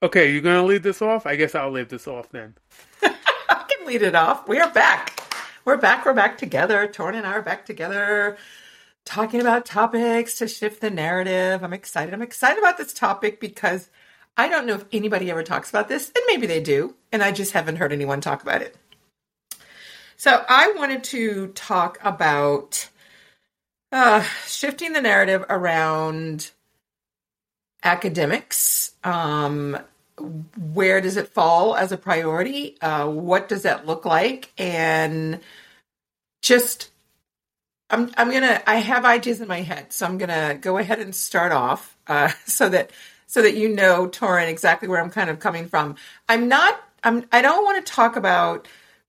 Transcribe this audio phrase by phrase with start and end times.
[0.00, 1.26] Okay, you're gonna lead this off?
[1.26, 2.54] I guess I'll lead this off then.
[3.02, 4.46] I can lead it off.
[4.46, 5.20] We are back.
[5.64, 6.06] We're back.
[6.06, 6.86] We're back together.
[6.86, 8.36] Torrin and I are back together,
[9.04, 11.64] talking about topics to shift the narrative.
[11.64, 12.14] I'm excited.
[12.14, 13.90] I'm excited about this topic because
[14.36, 17.32] I don't know if anybody ever talks about this, and maybe they do, and I
[17.32, 18.76] just haven't heard anyone talk about it.
[20.16, 22.88] So I wanted to talk about
[23.90, 26.52] uh, shifting the narrative around
[27.82, 28.92] academics.
[29.04, 29.78] Um,
[30.72, 32.76] where does it fall as a priority?
[32.80, 34.52] Uh, what does that look like?
[34.58, 35.40] And
[36.42, 36.90] just,
[37.90, 41.14] I'm, I'm gonna, I have ideas in my head, so I'm gonna go ahead and
[41.14, 42.90] start off uh, so that
[43.28, 45.96] so that you know, Torrin, exactly where I'm kind of coming from.
[46.28, 48.66] I'm not, I'm, I don't want to talk about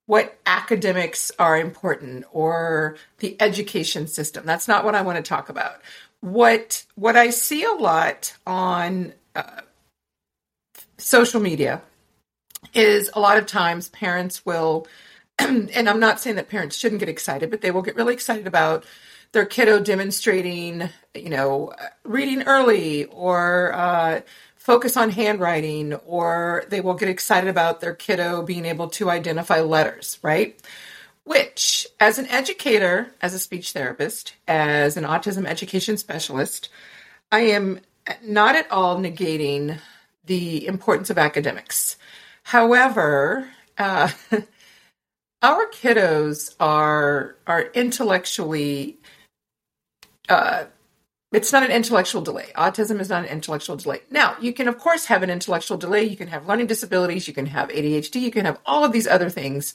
[0.08, 4.46] what academics are important or the education system.
[4.46, 5.82] That's not what I want to talk about.
[6.22, 9.62] What what I see a lot on uh,
[10.98, 11.82] social media
[12.74, 14.88] is a lot of times parents will,
[15.40, 18.48] and I'm not saying that parents shouldn't get excited, but they will get really excited
[18.48, 18.86] about
[19.32, 21.72] their kiddo demonstrating, you know,
[22.04, 24.22] reading early or uh,
[24.56, 29.62] focus on handwriting, or they will get excited about their kiddo being able to identify
[29.62, 30.60] letters, right?
[31.26, 36.70] Which, as an educator, as a speech therapist, as an autism education specialist,
[37.32, 37.82] I am
[38.24, 39.78] not at all negating
[40.26, 41.98] the importance of academics.
[42.44, 44.10] However, uh,
[45.42, 48.98] our kiddos are are intellectually
[50.30, 50.66] uh,
[51.32, 52.48] it's not an intellectual delay.
[52.56, 54.02] Autism is not an intellectual delay.
[54.10, 56.04] Now, you can, of course, have an intellectual delay.
[56.04, 57.28] You can have learning disabilities.
[57.28, 58.22] You can have ADHD.
[58.22, 59.74] You can have all of these other things.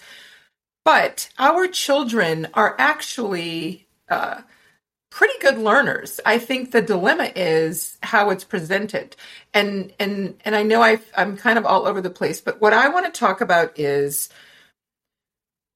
[0.85, 4.43] But our children are actually uh,
[5.11, 6.21] pretty good learners.
[6.27, 9.17] I think the dilemma is how it's presented.
[9.55, 12.73] And and and I know i I'm kind of all over the place, but what
[12.73, 14.29] I want to talk about is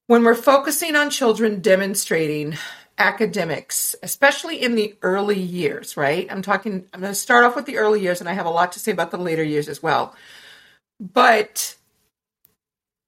[0.08, 2.56] when we're focusing on children demonstrating
[2.98, 6.26] academics, especially in the early years, right?
[6.30, 8.50] I'm talking, I'm going to start off with the early years, and I have a
[8.50, 10.16] lot to say about the later years as well.
[10.98, 11.76] But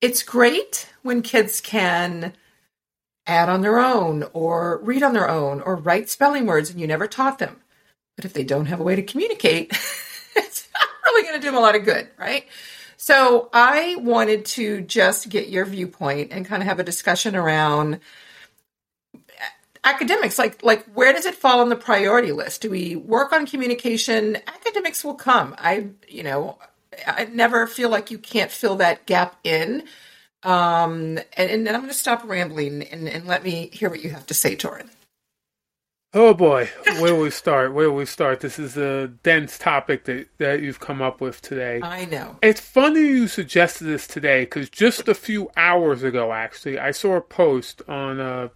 [0.00, 2.32] it's great when kids can
[3.26, 6.86] add on their own, or read on their own, or write spelling words, and you
[6.86, 7.60] never taught them.
[8.16, 9.70] But if they don't have a way to communicate,
[10.36, 12.46] it's not really going to do them a lot of good, right?
[12.96, 18.00] So I wanted to just get your viewpoint and kind of have a discussion around
[19.84, 23.46] academics like like where does it fall on the priority list do we work on
[23.46, 26.58] communication academics will come i you know
[27.06, 29.84] i never feel like you can't fill that gap in.
[30.42, 34.02] Um and, and then i'm going to stop rambling and, and let me hear what
[34.02, 34.88] you have to say Torrin.
[36.12, 36.68] Oh boy.
[36.84, 38.40] Where do we start where do we start.
[38.40, 41.80] This is a dense topic that, that you've come up with today.
[41.82, 42.36] I know.
[42.42, 47.16] It's funny you suggested this today because just a few hours ago actually i saw
[47.16, 48.48] a post on uh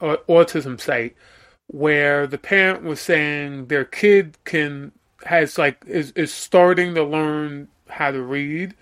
[0.00, 1.16] autism site
[1.68, 4.92] where the parent was saying their kid can
[5.24, 8.74] has like is is starting to learn how to read,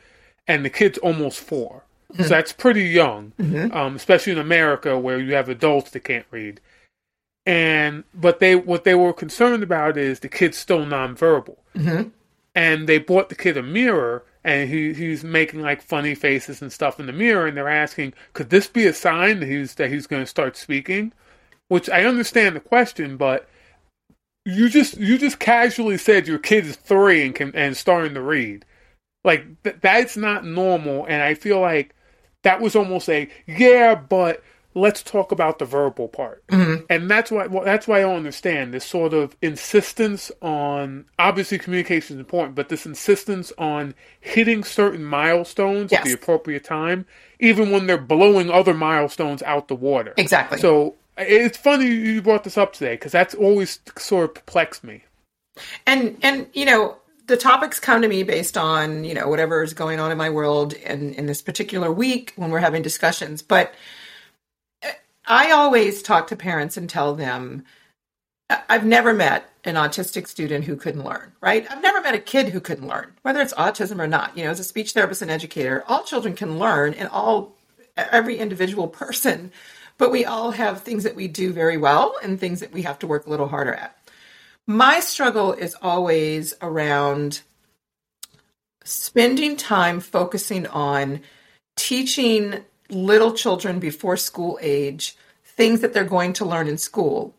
[0.46, 2.22] and the kid's almost 4 mm-hmm.
[2.22, 3.76] So that's pretty young, mm-hmm.
[3.76, 6.60] um, especially in America where you have adults that can't read.
[7.44, 12.08] And but they what they were concerned about is the kid's still nonverbal, mm-hmm.
[12.54, 16.72] and they bought the kid a mirror and he he's making like funny faces and
[16.72, 19.90] stuff in the mirror, and they're asking, could this be a sign that he's that
[19.90, 21.12] he's going to start speaking?
[21.66, 23.48] Which I understand the question, but
[24.44, 28.22] you just you just casually said your kid is three and can and starting to
[28.22, 28.64] read,
[29.26, 31.94] like th- that's not normal, and I feel like
[32.42, 34.42] that was almost a yeah, but
[34.74, 36.46] let's talk about the verbal part.
[36.46, 36.84] Mm-hmm.
[36.88, 41.58] And that's why well, that's why I don't understand this sort of insistence on obviously
[41.58, 46.02] communication is important, but this insistence on hitting certain milestones yes.
[46.02, 47.04] at the appropriate time,
[47.40, 50.14] even when they're blowing other milestones out the water.
[50.16, 50.58] Exactly.
[50.58, 55.02] So it's funny you brought this up today because that's always sort of perplexed me.
[55.84, 59.74] And and you know the topics come to me based on you know whatever is
[59.74, 63.74] going on in my world and in this particular week when we're having discussions, but
[65.26, 67.64] I always talk to parents and tell them
[68.48, 71.66] I've never met an autistic student who couldn't learn, right?
[71.68, 74.36] I've never met a kid who couldn't learn, whether it's autism or not.
[74.38, 77.56] You know, as a speech therapist and educator, all children can learn and all
[77.96, 79.50] every individual person,
[79.98, 82.98] but we all have things that we do very well and things that we have
[83.00, 83.95] to work a little harder at.
[84.66, 87.42] My struggle is always around
[88.82, 91.20] spending time focusing on
[91.76, 97.34] teaching little children before school age things that they're going to learn in school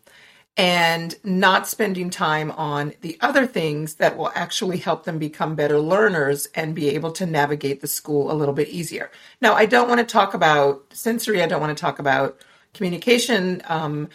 [0.56, 5.80] and not spending time on the other things that will actually help them become better
[5.80, 9.12] learners and be able to navigate the school a little bit easier.
[9.40, 12.42] Now, I don't want to talk about sensory, I don't want to talk about
[12.74, 13.62] communication.
[13.66, 14.10] Um,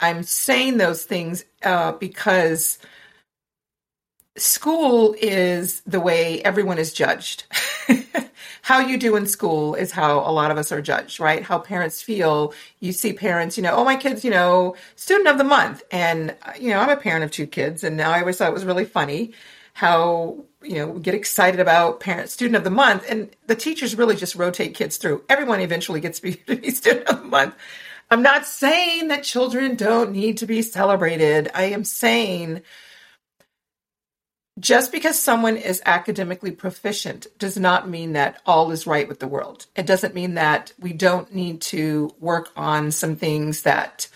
[0.00, 2.78] I'm saying those things uh, because
[4.36, 7.44] school is the way everyone is judged.
[8.62, 11.42] how you do in school is how a lot of us are judged, right?
[11.42, 12.52] How parents feel.
[12.80, 15.82] You see parents, you know, oh, my kid's, you know, student of the month.
[15.90, 18.54] And, you know, I'm a parent of two kids, and now I always thought it
[18.54, 19.32] was really funny
[19.74, 23.94] how, you know, we get excited about parent student of the month, and the teachers
[23.94, 25.22] really just rotate kids through.
[25.28, 27.54] Everyone eventually gets to be student of the month.
[28.10, 31.50] I'm not saying that children don't need to be celebrated.
[31.54, 32.62] I am saying
[34.60, 39.28] just because someone is academically proficient does not mean that all is right with the
[39.28, 39.66] world.
[39.76, 44.08] It doesn't mean that we don't need to work on some things that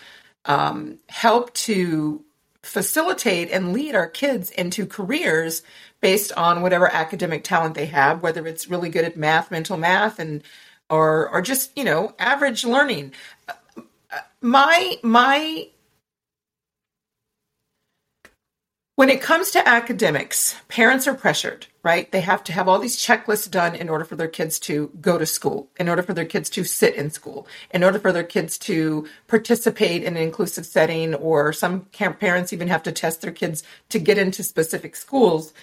[0.46, 2.24] um, help to
[2.62, 5.62] facilitate and lead our kids into careers
[6.00, 10.18] based on whatever academic talent they have, whether it's really good at math, mental math,
[10.18, 10.42] and
[10.88, 13.12] or or just you know average learning.
[14.42, 15.68] My my
[19.00, 22.12] When it comes to academics, parents are pressured, right?
[22.12, 25.16] They have to have all these checklists done in order for their kids to go
[25.16, 28.24] to school, in order for their kids to sit in school, in order for their
[28.24, 33.32] kids to participate in an inclusive setting, or some parents even have to test their
[33.32, 35.54] kids to get into specific schools.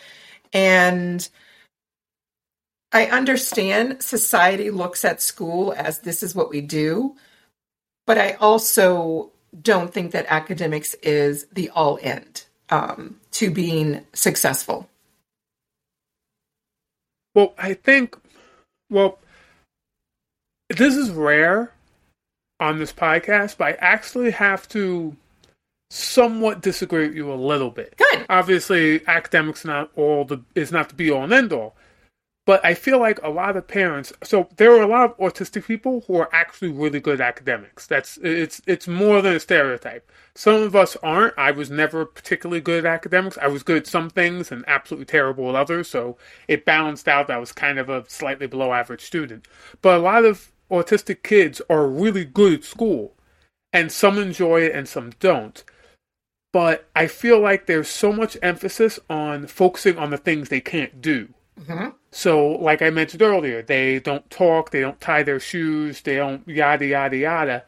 [0.52, 1.30] And
[2.92, 7.16] I understand society looks at school as this is what we do,
[8.08, 9.32] but I also
[9.62, 14.90] don't think that academics is the all end um, to being successful?
[17.36, 18.18] Well, I think,
[18.90, 19.20] well,
[20.70, 21.72] this is rare
[22.60, 25.16] on this podcast, but I actually have to
[25.92, 27.96] somewhat disagree with you a little bit.
[27.98, 28.26] Good.
[28.30, 31.76] Obviously, academics not all the is not the be all and end all,
[32.48, 34.14] but I feel like a lot of parents.
[34.24, 37.86] So there are a lot of autistic people who are actually really good academics.
[37.86, 40.10] That's it's it's more than a stereotype.
[40.34, 41.38] Some of us aren't.
[41.38, 43.38] I was never particularly good at academics.
[43.38, 45.90] I was good at some things and absolutely terrible at others.
[45.90, 46.18] So
[46.48, 47.30] it balanced out.
[47.30, 49.46] I was kind of a slightly below average student.
[49.82, 53.14] But a lot of autistic kids are really good at school,
[53.74, 55.66] and some enjoy it and some don't.
[56.54, 61.02] But I feel like there's so much emphasis on focusing on the things they can't
[61.02, 61.90] do Mm-hmm.
[62.12, 66.48] So, like I mentioned earlier, they don't talk, they don't tie their shoes, they don't
[66.48, 67.64] yada yada yada,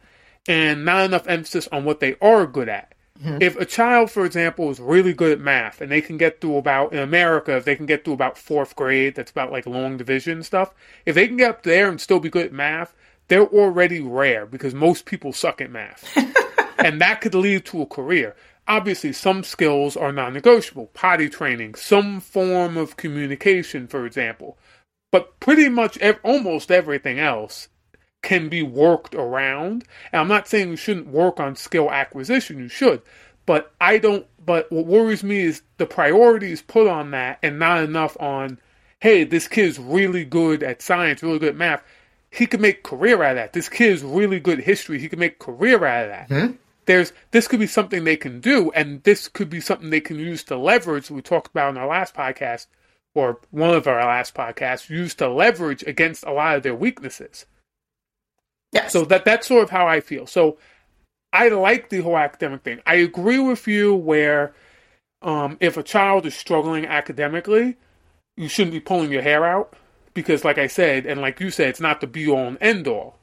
[0.48, 2.94] and not enough emphasis on what they are good at.
[3.22, 3.42] Mm-hmm.
[3.42, 6.58] If a child, for example, is really good at math and they can get through
[6.58, 9.98] about in America, if they can get through about fourth grade, that's about like long
[9.98, 10.74] division stuff.
[11.06, 12.96] If they can get up there and still be good at math,
[13.28, 16.06] they're already rare because most people suck at math.
[16.78, 18.36] and that could lead to a career
[18.70, 20.92] obviously some skills are non-negotiable.
[20.94, 24.58] Potty training some form of communication for example.
[25.12, 27.68] But pretty much ev- almost everything else
[28.22, 29.86] can be worked around.
[30.14, 33.02] And i'm not saying you shouldn't work on skill acquisition you should.
[33.46, 37.84] But i don't but what worries me is the priorities put on that and not
[37.84, 38.60] enough on
[39.00, 41.84] hey this kid's really good at science really good at math.
[42.32, 43.54] He could make career out of that.
[43.54, 45.00] This kid's really good at history.
[45.00, 46.30] He could make career out of that.
[46.30, 46.56] Mm-hmm
[46.90, 50.18] there's this could be something they can do, and this could be something they can
[50.18, 51.12] use to leverage.
[51.12, 52.66] We talked about in our last podcast,
[53.14, 57.46] or one of our last podcasts, use to leverage against a lot of their weaknesses.
[58.72, 58.92] Yes.
[58.92, 60.26] So that that's sort of how I feel.
[60.26, 60.58] So
[61.32, 62.80] I like the whole academic thing.
[62.88, 64.56] I agree with you where
[65.22, 67.78] um, if a child is struggling academically,
[68.36, 69.76] you shouldn't be pulling your hair out
[70.16, 72.88] because, like I said, and like you said, it's not the be all and end
[72.88, 73.19] all.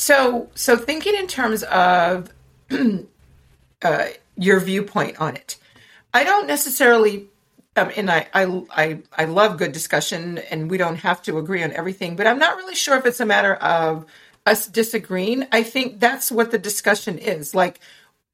[0.00, 2.32] So, so thinking in terms of
[3.82, 5.58] uh, your viewpoint on it,
[6.14, 7.28] I don't necessarily,
[7.76, 11.62] um, and I, I, I, I love good discussion, and we don't have to agree
[11.62, 12.16] on everything.
[12.16, 14.06] But I'm not really sure if it's a matter of
[14.46, 15.46] us disagreeing.
[15.52, 17.54] I think that's what the discussion is.
[17.54, 17.78] Like,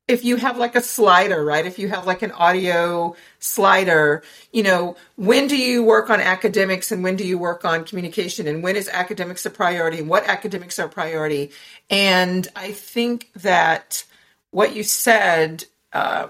[0.09, 1.67] if you have like a slider, right?
[1.67, 4.23] If you have like an audio slider,
[4.53, 8.47] you know, when do you work on academics and when do you work on communication
[8.47, 11.51] and when is academics a priority and what academics are a priority?
[11.91, 14.05] And I think that
[14.53, 16.29] what you said uh,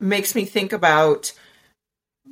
[0.00, 1.32] makes me think about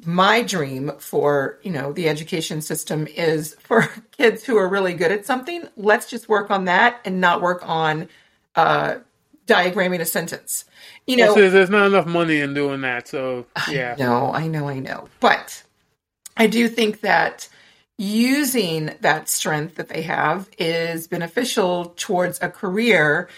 [0.05, 5.13] my dream for you know the education system is for kids who are really good
[5.13, 8.09] at something let's just work on that and not work on
[8.57, 8.97] uh,
[9.47, 10.65] diagramming a sentence.
[11.07, 13.09] You know, well, there's not enough money in doing that.
[13.09, 15.63] So yeah, no, I know, I know, but
[16.37, 17.49] I do think that
[17.97, 23.29] using that strength that they have is beneficial towards a career.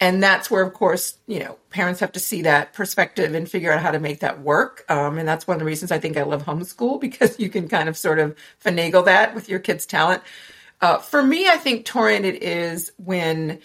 [0.00, 3.72] and that's where, of course, you know, parents have to see that perspective and figure
[3.72, 4.84] out how to make that work.
[4.88, 7.68] Um, and that's one of the reasons I think I love homeschool because you can
[7.68, 10.22] kind of sort of finagle that with your kids' talent.
[10.80, 13.60] Uh, for me, I think, it is when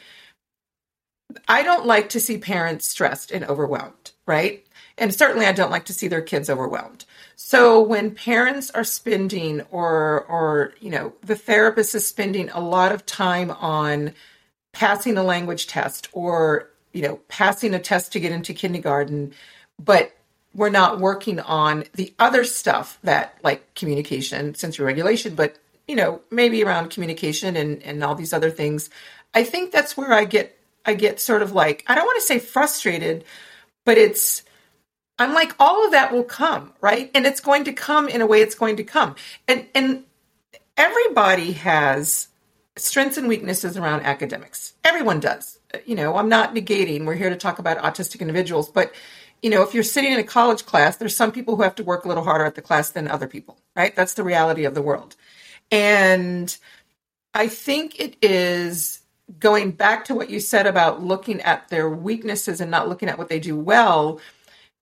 [1.47, 4.65] I don't like to see parents stressed and overwhelmed, right?
[4.97, 7.05] And certainly I don't like to see their kids overwhelmed.
[7.35, 12.91] So when parents are spending or or you know, the therapist is spending a lot
[12.91, 14.13] of time on
[14.77, 19.33] passing a language test or you know passing a test to get into kindergarten
[19.83, 20.15] but
[20.53, 26.21] we're not working on the other stuff that like communication sensory regulation but you know
[26.29, 28.89] maybe around communication and and all these other things
[29.33, 30.56] i think that's where i get
[30.87, 33.23] i get sort of like i don't want to say frustrated
[33.85, 34.43] but it's
[35.19, 38.25] i'm like all of that will come right and it's going to come in a
[38.25, 39.15] way it's going to come
[39.47, 40.03] and and
[40.77, 42.29] everybody has
[42.77, 44.73] strengths and weaknesses around academics.
[44.83, 45.59] Everyone does.
[45.85, 47.05] You know, I'm not negating.
[47.05, 48.93] We're here to talk about autistic individuals, but
[49.41, 51.83] you know, if you're sitting in a college class, there's some people who have to
[51.83, 53.95] work a little harder at the class than other people, right?
[53.95, 55.15] That's the reality of the world.
[55.71, 56.55] And
[57.33, 59.01] I think it is
[59.39, 63.17] going back to what you said about looking at their weaknesses and not looking at
[63.17, 64.19] what they do well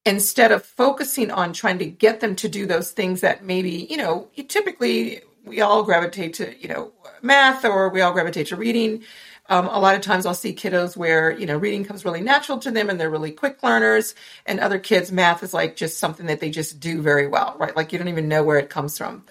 [0.05, 3.97] instead of focusing on trying to get them to do those things that maybe, you
[3.97, 9.03] know, typically we all gravitate to, you know, math or we all gravitate to reading.
[9.47, 12.57] Um, a lot of times I'll see kiddos where, you know, reading comes really natural
[12.59, 14.15] to them and they're really quick learners.
[14.45, 17.75] And other kids, math is like just something that they just do very well, right?
[17.75, 19.23] Like you don't even know where it comes from.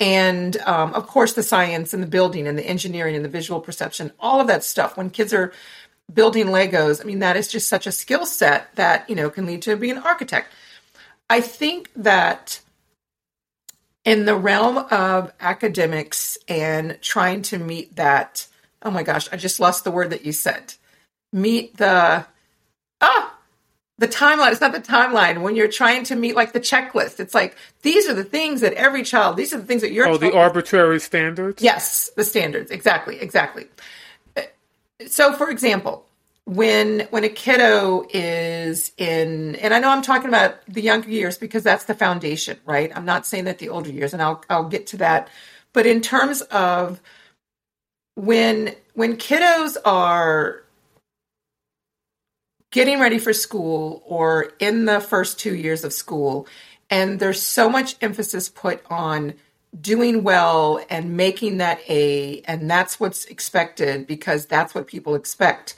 [0.00, 3.60] And um, of course, the science and the building and the engineering and the visual
[3.60, 4.96] perception, all of that stuff.
[4.96, 5.52] When kids are
[6.12, 9.46] building Legos, I mean, that is just such a skill set that, you know, can
[9.46, 10.48] lead to being an architect.
[11.30, 12.60] I think that
[14.04, 18.46] in the realm of academics and trying to meet that
[18.82, 20.74] oh my gosh i just lost the word that you said
[21.32, 22.24] meet the
[23.00, 23.38] ah
[23.98, 27.20] the timeline it's not the timeline when you're trying to meet like the checklist.
[27.20, 30.08] It's like these are the things that every child these are the things that you're
[30.08, 31.62] oh the arbitrary standards?
[31.62, 32.70] Yes the standards.
[32.70, 33.66] Exactly exactly.
[34.36, 34.42] Uh,
[35.06, 36.06] so for example
[36.46, 41.38] when when a kiddo is in and I know I'm talking about the younger years
[41.38, 42.92] because that's the foundation, right?
[42.94, 45.28] I'm not saying that the older years and I'll I'll get to that.
[45.72, 47.00] But in terms of
[48.16, 50.63] when when kiddos are
[52.74, 56.46] getting ready for school or in the first 2 years of school
[56.90, 59.32] and there's so much emphasis put on
[59.80, 65.74] doing well and making that A and that's what's expected because that's what people expect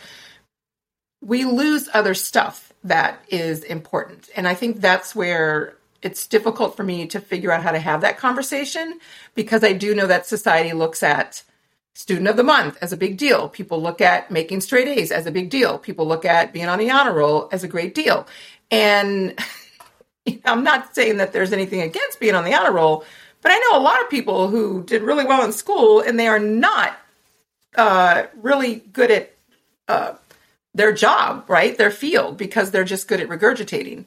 [1.21, 4.29] we lose other stuff that is important.
[4.37, 8.03] And I think that's where it's difficult for me to figure out how to have
[8.03, 9.01] that conversation
[9.35, 11.43] because I do know that society looks at
[11.97, 13.49] student of the month as a big deal.
[13.49, 15.79] People look at making straight A's as a big deal.
[15.79, 18.27] People look at being on the honor roll as a great deal.
[18.71, 19.35] And
[20.45, 23.07] I'm not saying that there's anything against being on the honor roll,
[23.41, 26.29] but I know a lot of people who did really well in school and they
[26.29, 26.99] are not
[27.77, 29.35] uh, really good at
[29.89, 30.13] uh,
[30.75, 31.79] their job, right?
[31.79, 34.05] Their field because they're just good at regurgitating.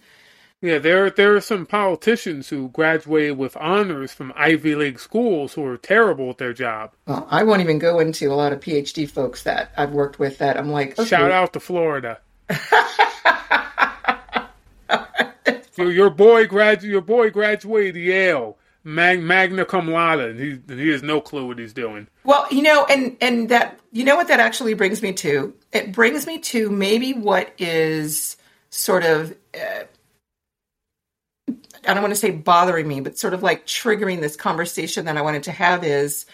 [0.61, 5.63] Yeah, there there are some politicians who graduated with honors from Ivy League schools who
[5.65, 6.91] are terrible at their job.
[7.05, 10.39] Well, I won't even go into a lot of PhD folks that I've worked with
[10.39, 11.07] that I'm like, okay.
[11.07, 12.19] shout out to Florida.
[15.77, 20.89] your, your boy grad your boy graduated Yale mag, magna cum laude, and he, he
[20.89, 22.07] has no clue what he's doing.
[22.23, 25.53] Well, you know, and and that you know what that actually brings me to.
[25.71, 28.37] It brings me to maybe what is
[28.69, 29.35] sort of.
[29.53, 29.83] Uh,
[31.87, 35.17] I don't want to say bothering me, but sort of like triggering this conversation that
[35.17, 36.25] I wanted to have is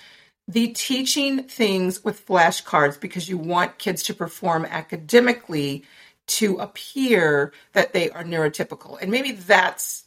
[0.47, 5.83] the teaching things with flashcards because you want kids to perform academically
[6.27, 8.99] to appear that they are neurotypical.
[9.01, 10.05] And maybe that's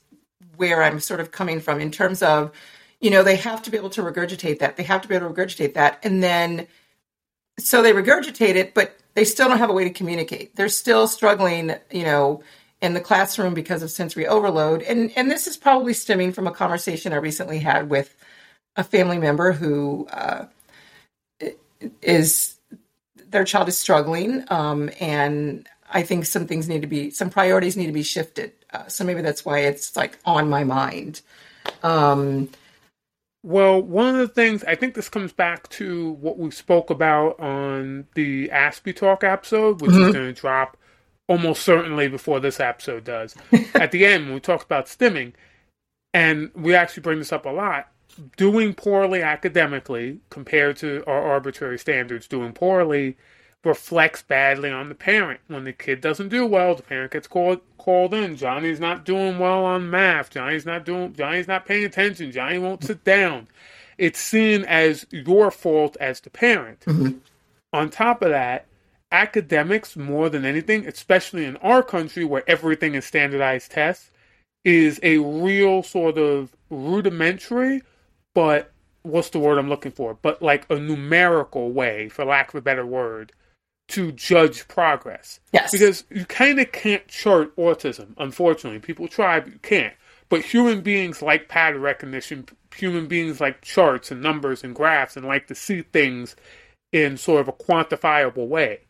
[0.57, 2.53] where I'm sort of coming from in terms of,
[3.01, 4.77] you know, they have to be able to regurgitate that.
[4.77, 6.01] They have to be able to regurgitate that.
[6.03, 6.67] And then,
[7.59, 10.57] so they regurgitate it, but they still don't have a way to communicate.
[10.57, 12.43] They're still struggling, you know,
[12.81, 14.83] in the classroom because of sensory overload.
[14.83, 18.15] And, and this is probably stemming from a conversation I recently had with
[18.77, 20.47] a family member who uh,
[22.01, 22.57] is,
[23.29, 24.45] their child is struggling.
[24.49, 28.53] Um, and I think some things need to be, some priorities need to be shifted.
[28.73, 31.23] Uh, so maybe that's why it's like on my mind.
[31.83, 32.49] Um,
[33.43, 37.41] well, one of the things I think this comes back to what we spoke about
[37.41, 40.09] on the Aspie Talk episode, which mm-hmm.
[40.09, 40.77] is going to drop
[41.29, 43.37] almost certainly before this episode does.
[43.75, 45.35] At the end, when we talk about stimming,
[46.13, 47.89] and we actually bring this up a lot,
[48.37, 53.17] doing poorly academically compared to our arbitrary standards, doing poorly
[53.65, 55.41] reflects badly on the parent.
[55.49, 58.37] When the kid doesn't do well, the parent gets called called in.
[58.37, 60.31] Johnny's not doing well on math.
[60.31, 62.33] Johnny's not doing Johnny's not paying attention.
[62.33, 63.49] Johnny won't sit down.
[63.99, 66.81] It's seen as your fault as the parent.
[66.81, 67.19] Mm-hmm.
[67.73, 68.68] On top of that,
[69.11, 74.11] academics more than anything, especially in our country where everything is standardized tests,
[74.65, 77.83] is a real sort of rudimentary
[78.39, 78.71] but
[79.03, 80.15] what's the word I'm looking for?
[80.23, 83.33] But like a numerical way, for lack of a better word,
[83.89, 85.41] to judge progress.
[85.53, 85.73] Yes.
[85.73, 88.79] Because you kind of can't chart autism, unfortunately.
[88.79, 89.95] People try, but you can't.
[90.29, 92.47] But human beings like pattern recognition,
[92.77, 96.37] human beings like charts and numbers and graphs and like to see things
[96.93, 98.83] in sort of a quantifiable way.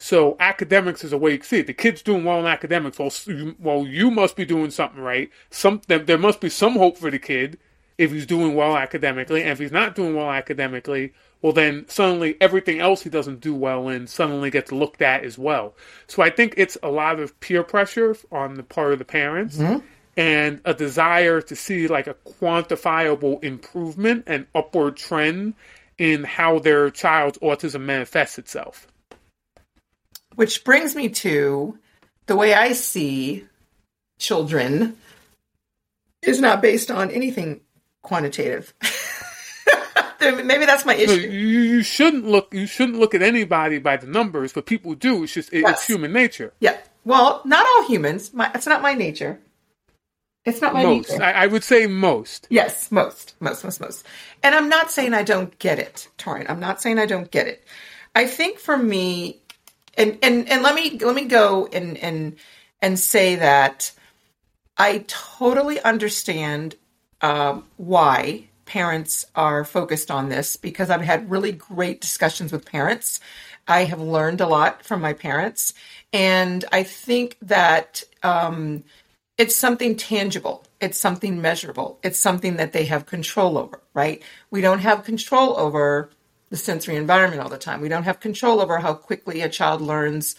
[0.00, 1.66] So academics is a way you see it.
[1.66, 2.98] The kid's doing well in academics.
[2.98, 5.30] Well, you, well, you must be doing something right.
[5.50, 7.58] Some there, there must be some hope for the kid
[7.98, 9.42] if he's doing well academically.
[9.42, 11.12] And if he's not doing well academically,
[11.42, 15.36] well, then suddenly everything else he doesn't do well in suddenly gets looked at as
[15.36, 15.74] well.
[16.06, 19.58] So I think it's a lot of peer pressure on the part of the parents
[19.58, 19.84] Mm-hmm.
[20.16, 25.54] and a desire to see like a quantifiable improvement and upward trend
[25.96, 28.86] in how their child's autism manifests itself.
[30.38, 31.76] Which brings me to
[32.26, 33.44] the way I see
[34.20, 34.96] children
[36.22, 37.60] is not based on anything
[38.02, 38.72] quantitative.
[40.20, 41.12] Maybe that's my issue.
[41.28, 45.24] you, you shouldn't look you shouldn't look at anybody by the numbers, but people do.
[45.24, 45.70] It's just Yes.
[45.72, 46.52] it's human nature.
[46.60, 46.76] Yeah.
[47.04, 48.32] Well, not all humans.
[48.32, 49.40] My, it's not my nature.
[50.44, 51.22] It's not my Most, nature.
[51.24, 52.46] I, I would say most.
[52.48, 54.06] Yes, most, most, most, most.
[54.44, 56.48] And I'm not saying I don't get it, Torrin.
[56.48, 57.64] I'm not saying I don't get it.
[58.14, 59.40] I think for me,
[59.98, 62.36] and and and let me let me go and and
[62.80, 63.92] and say that
[64.78, 66.76] I totally understand
[67.20, 73.20] um, why parents are focused on this because I've had really great discussions with parents.
[73.66, 75.74] I have learned a lot from my parents,
[76.12, 78.02] and I think that.
[78.22, 78.84] Um,
[79.38, 80.64] it's something tangible.
[80.80, 82.00] It's something measurable.
[82.02, 84.20] It's something that they have control over, right?
[84.50, 86.10] We don't have control over
[86.50, 87.80] the sensory environment all the time.
[87.80, 90.36] We don't have control over how quickly a child learns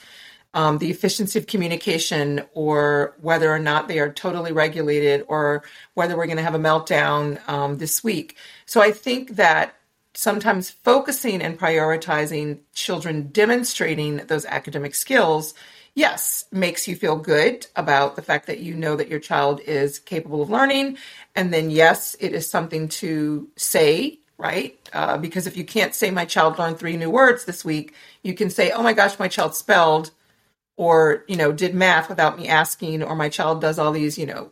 [0.53, 6.17] um, the efficiency of communication or whether or not they are totally regulated or whether
[6.17, 8.35] we're going to have a meltdown um, this week.
[8.65, 9.75] So I think that
[10.15, 15.53] sometimes focusing and prioritizing children demonstrating those academic skills
[15.99, 19.99] yes, makes you feel good about the fact that you know that your child is
[19.99, 20.97] capable of learning.
[21.35, 24.80] And then, yes, it is something to say, right?
[24.93, 28.34] Uh, because if you can't say, my child learned three new words this week, you
[28.34, 30.12] can say, oh my gosh, my child spelled
[30.78, 34.25] or, you know, did math without me asking, or my child does all these, you
[34.25, 34.49] know,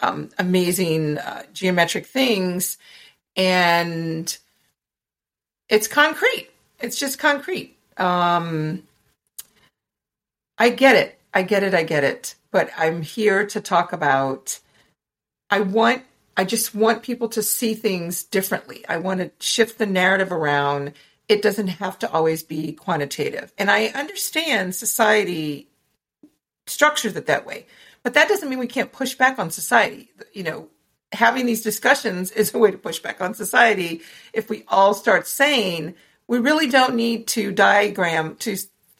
[0.00, 2.78] um, amazing uh, geometric things.
[3.36, 4.36] And
[5.68, 6.48] it's concrete.
[6.80, 7.76] It's just concrete.
[7.98, 8.84] Um,
[10.56, 11.18] I get it.
[11.34, 11.74] I get it.
[11.74, 12.36] I get it.
[12.50, 14.60] But I'm here to talk about.
[15.50, 16.04] I want.
[16.36, 18.84] I just want people to see things differently.
[18.88, 20.92] I want to shift the narrative around.
[21.28, 23.52] It doesn't have to always be quantitative.
[23.56, 25.68] And I understand society
[26.66, 27.66] structures it that way.
[28.02, 30.10] But that doesn't mean we can't push back on society.
[30.32, 30.68] You know,
[31.12, 35.26] having these discussions is a way to push back on society if we all start
[35.26, 35.94] saying
[36.28, 38.56] we really don't need to diagram to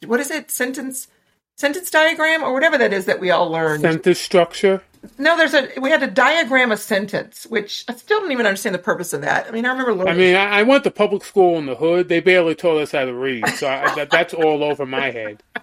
[0.06, 1.08] what is it sentence
[1.56, 3.82] sentence diagram or whatever that is that we all learned.
[3.82, 4.82] Sentence structure.
[5.18, 8.74] No, there's a we had to diagram a sentence, which I still don't even understand
[8.74, 9.46] the purpose of that.
[9.46, 10.14] I mean, I remember learning.
[10.14, 12.08] I mean, I, I went to public school in the hood.
[12.08, 15.42] They barely taught us how to read, so I, that, that's all over my head.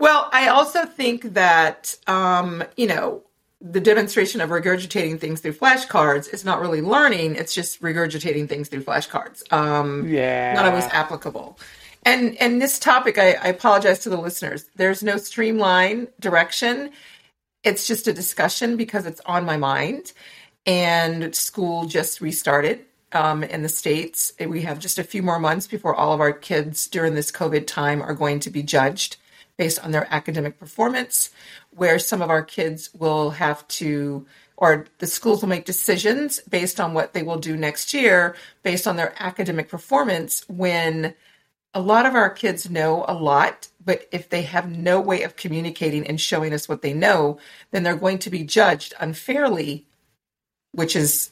[0.00, 3.24] Well, I also think that um, you know
[3.60, 8.68] the demonstration of regurgitating things through flashcards is not really learning; it's just regurgitating things
[8.68, 9.52] through flashcards.
[9.52, 10.54] Um, Yeah.
[10.54, 11.58] not always applicable.
[12.04, 14.66] And and this topic, I, I apologize to the listeners.
[14.76, 16.90] There's no streamline direction.
[17.68, 20.14] It's just a discussion because it's on my mind.
[20.64, 22.80] And school just restarted
[23.12, 24.32] um, in the states.
[24.40, 27.66] We have just a few more months before all of our kids during this COVID
[27.66, 29.18] time are going to be judged
[29.58, 31.28] based on their academic performance.
[31.70, 34.26] Where some of our kids will have to
[34.56, 38.88] or the schools will make decisions based on what they will do next year based
[38.88, 41.14] on their academic performance when
[41.74, 45.36] a lot of our kids know a lot but if they have no way of
[45.36, 47.38] communicating and showing us what they know
[47.72, 49.86] then they're going to be judged unfairly
[50.72, 51.30] which is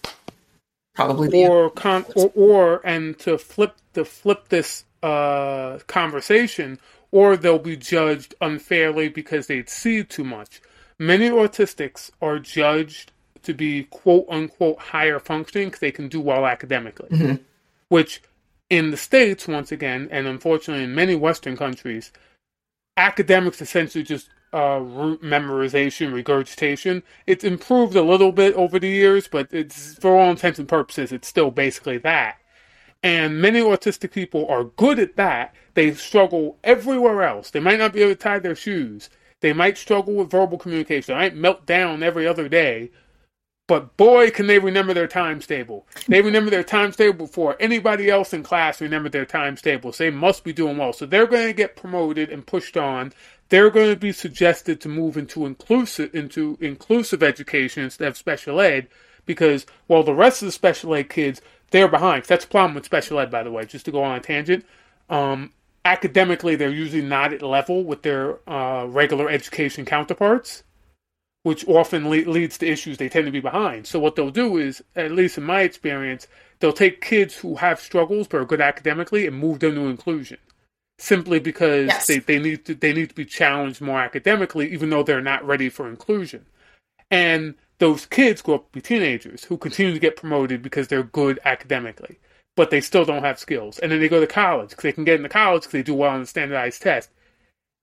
[0.94, 6.78] probably the or con- or, or and to flip to flip this uh, conversation,
[7.12, 10.60] or they'll be judged unfairly because they see too much.
[10.98, 16.46] Many autistics are judged to be quote unquote higher functioning because they can do well
[16.46, 17.10] academically,
[17.88, 18.22] which
[18.70, 22.12] In the States, once again, and unfortunately in many Western countries,
[22.96, 27.02] academics essentially just uh, root memorization, regurgitation.
[27.26, 31.12] It's improved a little bit over the years, but it's for all intents and purposes,
[31.12, 32.38] it's still basically that.
[33.02, 35.54] And many autistic people are good at that.
[35.74, 37.50] They struggle everywhere else.
[37.50, 39.10] They might not be able to tie their shoes.
[39.40, 41.14] They might struggle with verbal communication.
[41.14, 42.90] They might melt down every other day.
[43.68, 45.86] But boy, can they remember their times table.
[46.06, 49.92] They remember their times table before anybody else in class remembered their times table.
[49.92, 50.92] So they must be doing well.
[50.92, 53.12] So they're going to get promoted and pushed on.
[53.48, 58.60] They're going to be suggested to move into inclusive into inclusive education instead of special
[58.60, 58.86] ed
[59.24, 62.24] because while the rest of the special ed kids they're behind.
[62.24, 63.64] That's the problem with special ed, by the way.
[63.64, 64.64] Just to go on a tangent,
[65.10, 65.52] um,
[65.84, 70.62] academically they're usually not at level with their uh, regular education counterparts
[71.46, 72.98] which often le- leads to issues.
[72.98, 73.86] They tend to be behind.
[73.86, 76.26] So what they'll do is, at least in my experience,
[76.58, 80.38] they'll take kids who have struggles but are good academically and move them to inclusion,
[80.98, 82.08] simply because yes.
[82.08, 85.46] they, they need to they need to be challenged more academically, even though they're not
[85.46, 86.44] ready for inclusion.
[87.12, 91.04] And those kids grow up to be teenagers who continue to get promoted because they're
[91.04, 92.18] good academically,
[92.56, 93.78] but they still don't have skills.
[93.78, 95.94] And then they go to college because they can get into college because they do
[95.94, 97.08] well on the standardized test.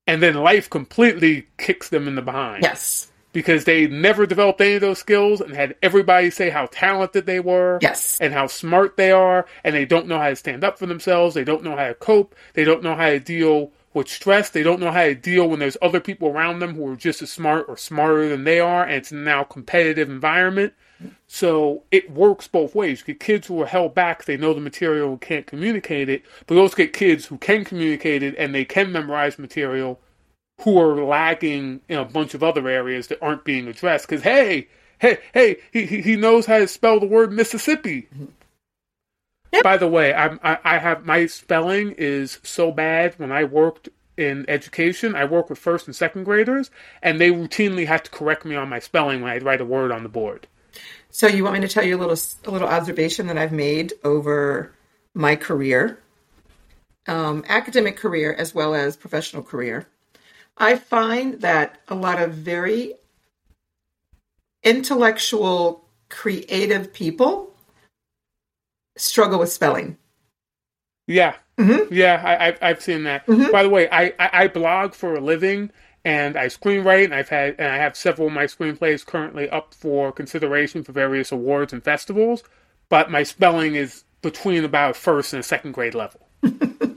[0.05, 2.63] And then life completely kicks them in the behind.
[2.63, 7.25] Yes because they never developed any of those skills and had everybody say how talented
[7.25, 8.17] they were yes.
[8.21, 11.35] and how smart they are and they don't know how to stand up for themselves.
[11.35, 12.35] They don't know how to cope.
[12.53, 14.49] They don't know how to deal with stress.
[14.49, 17.21] They don't know how to deal when there's other people around them who are just
[17.21, 20.73] as smart or smarter than they are and it's now competitive environment.
[21.27, 22.99] So it works both ways.
[22.99, 24.23] You get kids who are held back.
[24.23, 27.65] They know the material and can't communicate it but you also get kids who can
[27.65, 29.99] communicate it and they can memorize material
[30.61, 34.07] who are lagging in a bunch of other areas that aren't being addressed.
[34.07, 34.67] Because hey,
[34.99, 38.07] hey, hey, he he knows how to spell the word Mississippi.
[39.51, 39.63] Yep.
[39.63, 43.13] By the way, I'm, I, I have my spelling is so bad.
[43.19, 46.71] When I worked in education, I work with first and second graders,
[47.03, 49.91] and they routinely had to correct me on my spelling when I'd write a word
[49.91, 50.47] on the board.
[51.11, 53.93] So you want me to tell you a little a little observation that I've made
[54.03, 54.73] over
[55.13, 55.99] my career,
[57.07, 59.87] um, academic career as well as professional career.
[60.57, 62.93] I find that a lot of very
[64.63, 67.53] intellectual, creative people
[68.95, 69.97] struggle with spelling.
[71.07, 71.35] Yeah.
[71.57, 71.93] Mm-hmm.
[71.93, 73.27] Yeah, I, have seen that.
[73.27, 73.51] Mm-hmm.
[73.51, 75.71] By the way, I, I, I, blog for a living
[76.03, 79.73] and I screenwrite, and I've had and I have several of my screenplays currently up
[79.73, 82.43] for consideration for various awards and festivals.
[82.89, 86.27] But my spelling is between about first and second grade level.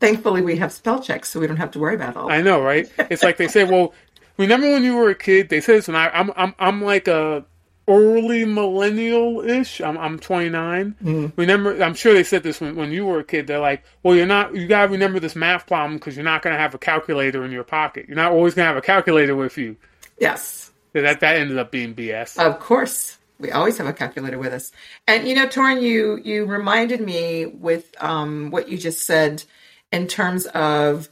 [0.00, 2.30] thankfully we have spell checks, so we don't have to worry about all.
[2.30, 2.90] I know, right?
[3.10, 3.94] It's like they say, well,
[4.36, 5.48] remember when you were a kid?
[5.48, 7.44] They said this, and I, am I'm, I'm I'm like a
[7.88, 9.80] early millennial ish.
[9.80, 10.94] I'm I'm 29.
[11.02, 11.40] Mm-hmm.
[11.40, 13.46] Remember, I'm sure they said this when when you were a kid.
[13.46, 14.54] They're like, well, you're not.
[14.54, 17.64] You gotta remember this math problem because you're not gonna have a calculator in your
[17.64, 18.06] pocket.
[18.06, 19.76] You're not always gonna have a calculator with you.
[20.18, 20.70] Yes.
[20.92, 22.38] That that ended up being BS.
[22.38, 23.16] Of course.
[23.40, 24.72] We always have a calculator with us.
[25.06, 29.44] And you know, Torrin, you you reminded me with um, what you just said
[29.92, 31.08] in terms of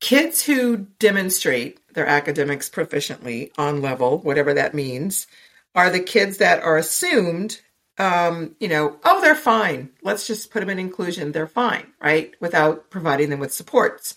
[0.00, 5.26] kids who demonstrate their academics proficiently on level, whatever that means,
[5.74, 7.60] are the kids that are assumed,
[7.98, 9.90] um, you know, oh, they're fine.
[10.02, 11.32] Let's just put them in inclusion.
[11.32, 12.34] They're fine, right?
[12.40, 14.16] Without providing them with supports.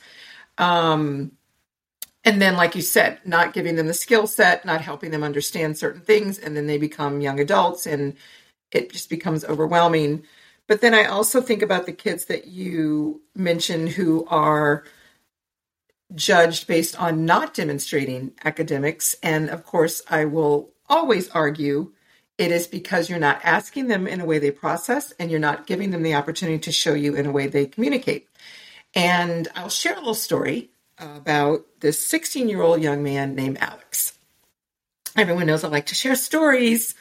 [0.57, 1.33] Um,
[2.23, 5.77] and then, like you said, not giving them the skill set, not helping them understand
[5.77, 8.15] certain things, and then they become young adults and
[8.71, 10.23] it just becomes overwhelming.
[10.67, 14.83] But then I also think about the kids that you mentioned who are
[16.15, 19.15] judged based on not demonstrating academics.
[19.21, 21.91] And of course, I will always argue
[22.37, 25.67] it is because you're not asking them in a way they process and you're not
[25.67, 28.27] giving them the opportunity to show you in a way they communicate.
[28.95, 34.17] And I'll share a little story about this 16 year old young man named Alex.
[35.15, 36.95] Everyone knows I like to share stories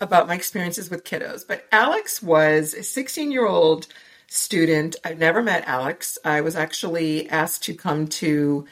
[0.00, 1.46] about my experiences with kiddos.
[1.46, 3.86] But Alex was a 16 year old
[4.28, 4.96] student.
[5.04, 6.18] I've never met Alex.
[6.24, 8.66] I was actually asked to come to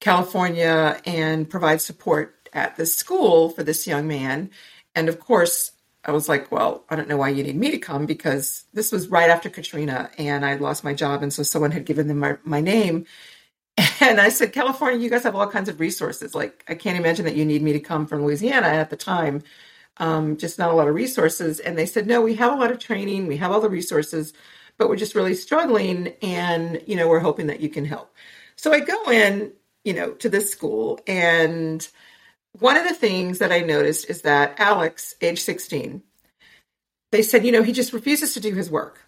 [0.00, 4.50] California and provide support at the school for this young man.
[4.94, 5.72] And of course,
[6.04, 8.92] I was like, well, I don't know why you need me to come because this
[8.92, 11.22] was right after Katrina and I lost my job.
[11.22, 13.06] And so someone had given them my, my name.
[14.00, 16.34] And I said, California, you guys have all kinds of resources.
[16.34, 19.42] Like, I can't imagine that you need me to come from Louisiana at the time
[19.98, 21.60] um, just not a lot of resources.
[21.60, 24.32] And they said, no, we have a lot of training, we have all the resources,
[24.76, 26.14] but we're just really struggling.
[26.22, 28.14] And, you know, we're hoping that you can help.
[28.56, 29.52] So I go in,
[29.84, 31.00] you know, to this school.
[31.06, 31.86] And
[32.58, 36.02] one of the things that I noticed is that Alex, age 16,
[37.10, 39.00] they said, you know, he just refuses to do his work.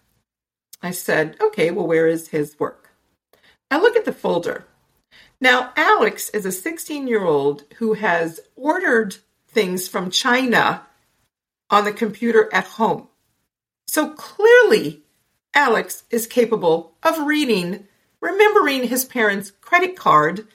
[0.81, 2.89] I said, okay, well, where is his work?
[3.69, 4.65] I look at the folder.
[5.39, 9.17] Now, Alex is a 16 year old who has ordered
[9.51, 10.85] things from China
[11.69, 13.07] on the computer at home.
[13.87, 15.03] So clearly,
[15.53, 17.87] Alex is capable of reading,
[18.21, 20.47] remembering his parents' credit card,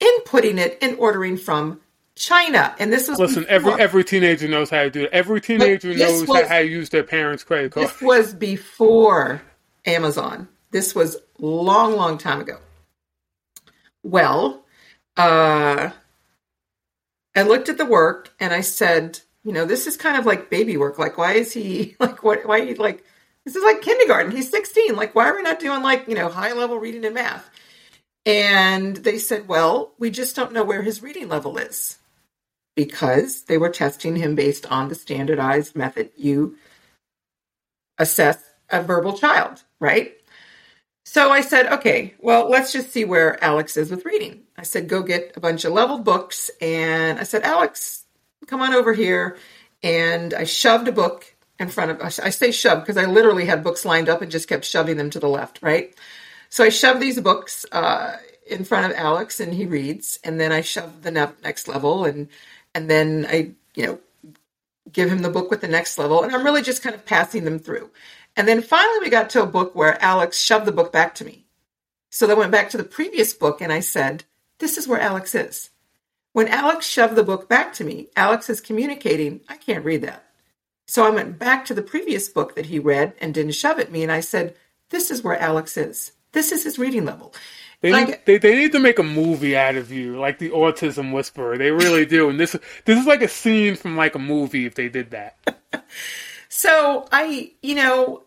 [0.00, 1.80] inputting it, and ordering from
[2.14, 2.74] China.
[2.78, 3.42] And this was listen.
[3.42, 3.52] Before.
[3.52, 5.10] Every every teenager knows how to do it.
[5.12, 7.86] Every teenager knows was, how to use their parents' credit card.
[7.86, 9.42] This was before
[9.84, 10.48] Amazon.
[10.70, 12.58] This was long, long time ago.
[14.02, 14.64] Well,
[15.16, 15.90] uh,
[17.36, 20.50] I looked at the work and I said, you know, this is kind of like
[20.50, 20.98] baby work.
[20.98, 22.46] Like, why is he like what?
[22.46, 23.04] Why he like
[23.44, 24.32] this is like kindergarten?
[24.32, 24.96] He's sixteen.
[24.96, 27.48] Like, why are we not doing like you know high level reading and math?
[28.24, 31.98] And they said, well, we just don't know where his reading level is
[32.74, 36.56] because they were testing him based on the standardized method you
[37.98, 40.12] assess a verbal child, right?
[41.04, 44.42] So I said, okay, well, let's just see where Alex is with reading.
[44.66, 46.50] Said, go get a bunch of leveled books.
[46.60, 48.04] And I said, Alex,
[48.46, 49.36] come on over here.
[49.82, 52.18] And I shoved a book in front of us.
[52.18, 55.10] I say shoved because I literally had books lined up and just kept shoving them
[55.10, 55.94] to the left, right?
[56.48, 60.18] So I shoved these books uh, in front of Alex and he reads.
[60.22, 62.28] And then I shove the ne- next level and
[62.74, 63.98] and then I, you know,
[64.92, 66.22] give him the book with the next level.
[66.22, 67.90] And I'm really just kind of passing them through.
[68.36, 71.24] And then finally, we got to a book where Alex shoved the book back to
[71.24, 71.46] me.
[72.10, 74.24] So I went back to the previous book and I said,
[74.58, 75.70] This is where Alex is.
[76.32, 80.24] When Alex shoved the book back to me, Alex is communicating, I can't read that.
[80.86, 83.90] So I went back to the previous book that he read and didn't shove at
[83.90, 84.02] me.
[84.02, 84.54] And I said,
[84.90, 86.12] This is where Alex is.
[86.32, 87.34] This is his reading level.
[87.80, 90.50] They, like, need, they, they need to make a movie out of you, like the
[90.50, 91.58] Autism Whisperer.
[91.58, 92.28] They really do.
[92.28, 95.36] And this this is like a scene from like a movie if they did that.
[96.48, 98.22] so I, you know,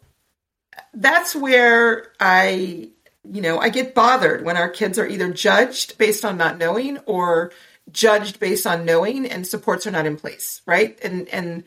[0.93, 2.89] that's where I,
[3.23, 6.97] you know, I get bothered when our kids are either judged based on not knowing
[6.99, 7.51] or
[7.91, 10.97] judged based on knowing and supports are not in place, right?
[11.03, 11.63] And and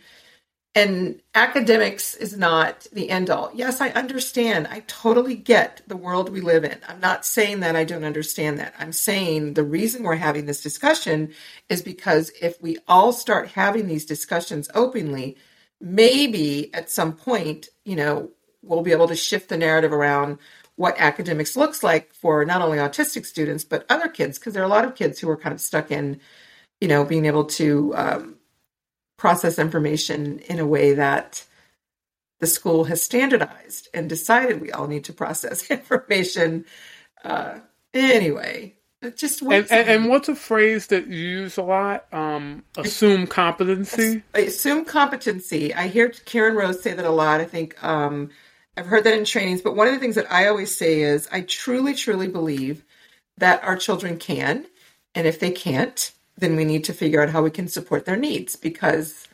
[0.74, 3.50] and academics is not the end all.
[3.54, 4.66] Yes, I understand.
[4.68, 6.78] I totally get the world we live in.
[6.88, 8.74] I'm not saying that I don't understand that.
[8.78, 11.34] I'm saying the reason we're having this discussion
[11.68, 15.36] is because if we all start having these discussions openly,
[15.78, 18.30] maybe at some point, you know,
[18.62, 20.38] we'll be able to shift the narrative around
[20.76, 24.66] what academics looks like for not only autistic students but other kids because there are
[24.66, 26.20] a lot of kids who are kind of stuck in
[26.80, 28.36] you know being able to um,
[29.18, 31.44] process information in a way that
[32.40, 36.64] the school has standardized and decided we all need to process information
[37.24, 37.58] uh,
[37.94, 38.74] anyway
[39.16, 42.06] just and, and, and, what's a phrase that you use a lot?
[42.12, 44.22] Um, assume competency.
[44.32, 45.74] Assume competency.
[45.74, 47.40] I hear Karen Rose say that a lot.
[47.40, 48.30] I think um,
[48.76, 51.28] I've heard that in trainings, but one of the things that I always say is
[51.30, 52.84] I truly, truly believe
[53.36, 54.66] that our children can.
[55.14, 58.16] And if they can't, then we need to figure out how we can support their
[58.16, 59.28] needs because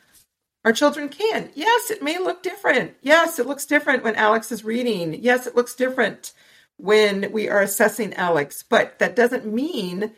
[0.65, 1.51] our children can.
[1.55, 2.95] Yes, it may look different.
[3.01, 5.15] Yes, it looks different when Alex is reading.
[5.23, 6.33] Yes, it looks different
[6.77, 10.13] when we are assessing Alex, but that doesn't mean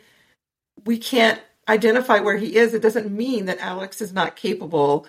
[0.83, 2.73] we can't identify where he is.
[2.73, 5.05] It doesn't mean that Alex is not capable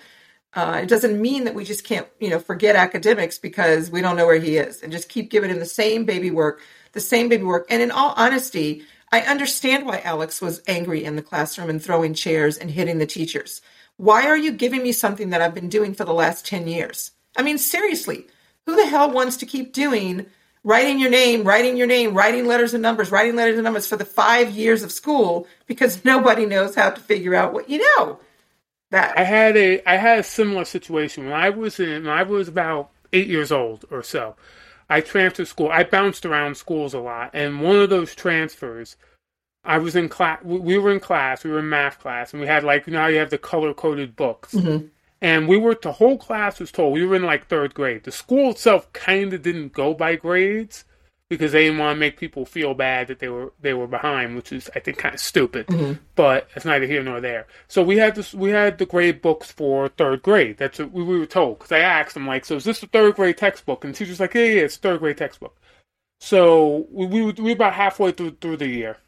[0.54, 4.16] uh, it doesn't mean that we just can't, you know, forget academics because we don't
[4.16, 6.60] know where he is and just keep giving him the same baby work,
[6.92, 7.66] the same baby work.
[7.70, 12.12] And in all honesty, I understand why Alex was angry in the classroom and throwing
[12.12, 13.62] chairs and hitting the teachers.
[13.96, 17.12] Why are you giving me something that I've been doing for the last 10 years?
[17.36, 18.26] I mean, seriously,
[18.66, 20.26] who the hell wants to keep doing
[20.64, 23.96] writing your name, writing your name, writing letters and numbers, writing letters and numbers for
[23.96, 28.20] the five years of school because nobody knows how to figure out what you know?
[28.92, 29.18] That.
[29.18, 32.48] I had a I had a similar situation when I was in when I was
[32.48, 34.36] about eight years old or so.
[34.88, 35.70] I transferred school.
[35.70, 38.96] I bounced around schools a lot, and one of those transfers,
[39.64, 40.42] I was in class.
[40.44, 41.44] We were in class.
[41.44, 44.14] We were in math class, and we had like now you have the color coded
[44.14, 44.54] books.
[44.54, 44.86] Mm-hmm.
[45.20, 48.04] And we were the whole class was told we were in like third grade.
[48.04, 50.84] The school itself kind of didn't go by grades,
[51.36, 54.36] because they didn't want to make people feel bad that they were they were behind,
[54.36, 55.66] which is I think kind of stupid.
[55.66, 55.94] Mm-hmm.
[56.14, 57.46] But it's neither here nor there.
[57.68, 60.58] So we had this we had the grade books for third grade.
[60.58, 62.86] That's what we, we were told because I asked them like, so is this the
[62.86, 63.84] third grade textbook?
[63.84, 65.56] And the teacher's like, yeah, yeah, it's third grade textbook.
[66.20, 68.98] So we we were, we were about halfway through through the year.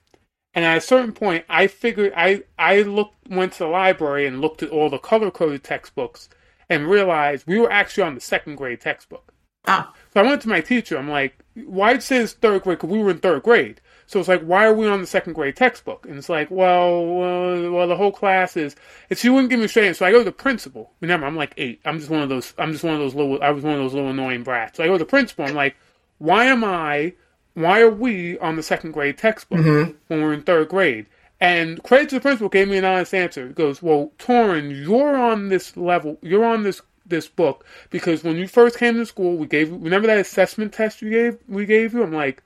[0.54, 4.40] And at a certain point, I figured I I looked went to the library and
[4.40, 6.30] looked at all the color coded textbooks
[6.70, 9.33] and realized we were actually on the second grade textbook.
[9.66, 9.92] Ah.
[10.12, 10.96] So I went to my teacher.
[10.96, 12.78] I'm like, why it says third grade?
[12.78, 13.80] Because we were in third grade.
[14.06, 16.04] So it's like, why are we on the second grade textbook?
[16.06, 18.76] And it's like, well, well, well the whole class is.
[19.08, 19.98] And she wouldn't give me a straight answer.
[20.00, 20.92] So I go to the principal.
[21.00, 21.80] Remember, I'm like eight.
[21.84, 22.52] I'm just one of those.
[22.58, 23.42] I'm just one of those little.
[23.42, 24.76] I was one of those little annoying brats.
[24.76, 25.46] So I go to the principal.
[25.46, 25.76] I'm like,
[26.18, 27.14] why am I?
[27.54, 29.92] Why are we on the second grade textbook Mm-hmm.
[30.08, 31.06] when we're in third grade?
[31.40, 33.48] And credit to the principal gave me an honest answer.
[33.48, 36.18] He goes, well, Torrin, you're on this level.
[36.22, 39.68] You're on this this book because when you first came to school, we gave.
[39.68, 41.38] You remember that assessment test you gave?
[41.48, 42.02] We gave you.
[42.02, 42.42] I'm like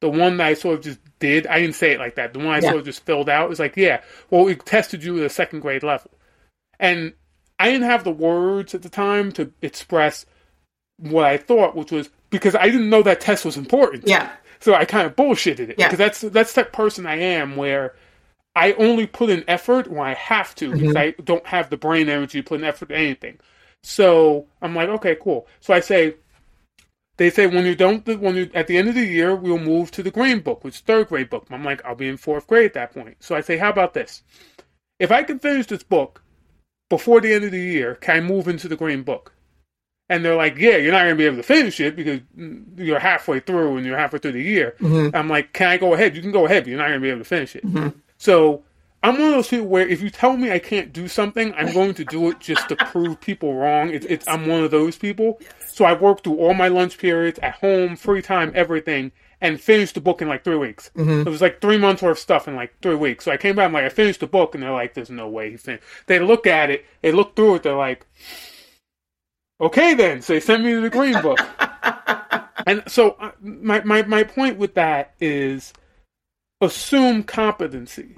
[0.00, 1.46] the one that I sort of just did.
[1.46, 2.32] I didn't say it like that.
[2.32, 2.70] The one I Yeah.
[2.70, 5.60] sort of just filled out was like, yeah, well, we tested you at a second
[5.60, 6.10] grade level.
[6.78, 7.14] And
[7.58, 10.24] I didn't have the words at the time to express
[10.96, 14.06] what I thought, which was because I didn't know that test was important.
[14.06, 14.30] Yeah.
[14.60, 15.74] So I kind of bullshitted it.
[15.78, 15.88] Yeah.
[15.88, 17.94] Because that's that's that person I am where
[18.54, 20.96] I only put in effort when I have to because mm-hmm.
[20.96, 23.38] I don't have the brain energy to put in effort to anything.
[23.82, 25.46] So I'm like, okay, cool.
[25.60, 26.16] So I say,
[27.16, 29.90] they say when you don't, when you at the end of the year, we'll move
[29.92, 31.46] to the green book, which is third grade book.
[31.50, 33.16] I'm like, I'll be in fourth grade at that point.
[33.20, 34.22] So I say, how about this?
[34.98, 36.22] If I can finish this book
[36.90, 39.32] before the end of the year, can I move into the green book?
[40.08, 42.20] And they're like, yeah, you're not going to be able to finish it because
[42.76, 44.74] you're halfway through and you're halfway through the year.
[44.80, 45.14] Mm-hmm.
[45.14, 46.16] I'm like, can I go ahead?
[46.16, 47.66] You can go ahead, but you're not going to be able to finish it.
[47.66, 47.98] Mm-hmm.
[48.16, 48.64] So
[49.02, 51.72] I'm one of those people where if you tell me I can't do something, I'm
[51.72, 53.90] going to do it just to prove people wrong.
[53.90, 55.40] It's, it's I'm one of those people.
[55.66, 59.94] So I worked through all my lunch periods at home, free time, everything, and finished
[59.94, 60.90] the book in like three weeks.
[61.20, 63.24] It was like three months worth of stuff in like three weeks.
[63.24, 65.28] So I came back, I'm like, I finished the book, and they're like, "There's no
[65.28, 68.04] way he finished." They look at it, they look through it, they're like,
[69.60, 71.38] "Okay, then." So they sent me the green book.
[72.66, 75.72] and so uh, my, my my point with that is
[76.60, 78.14] assume competency.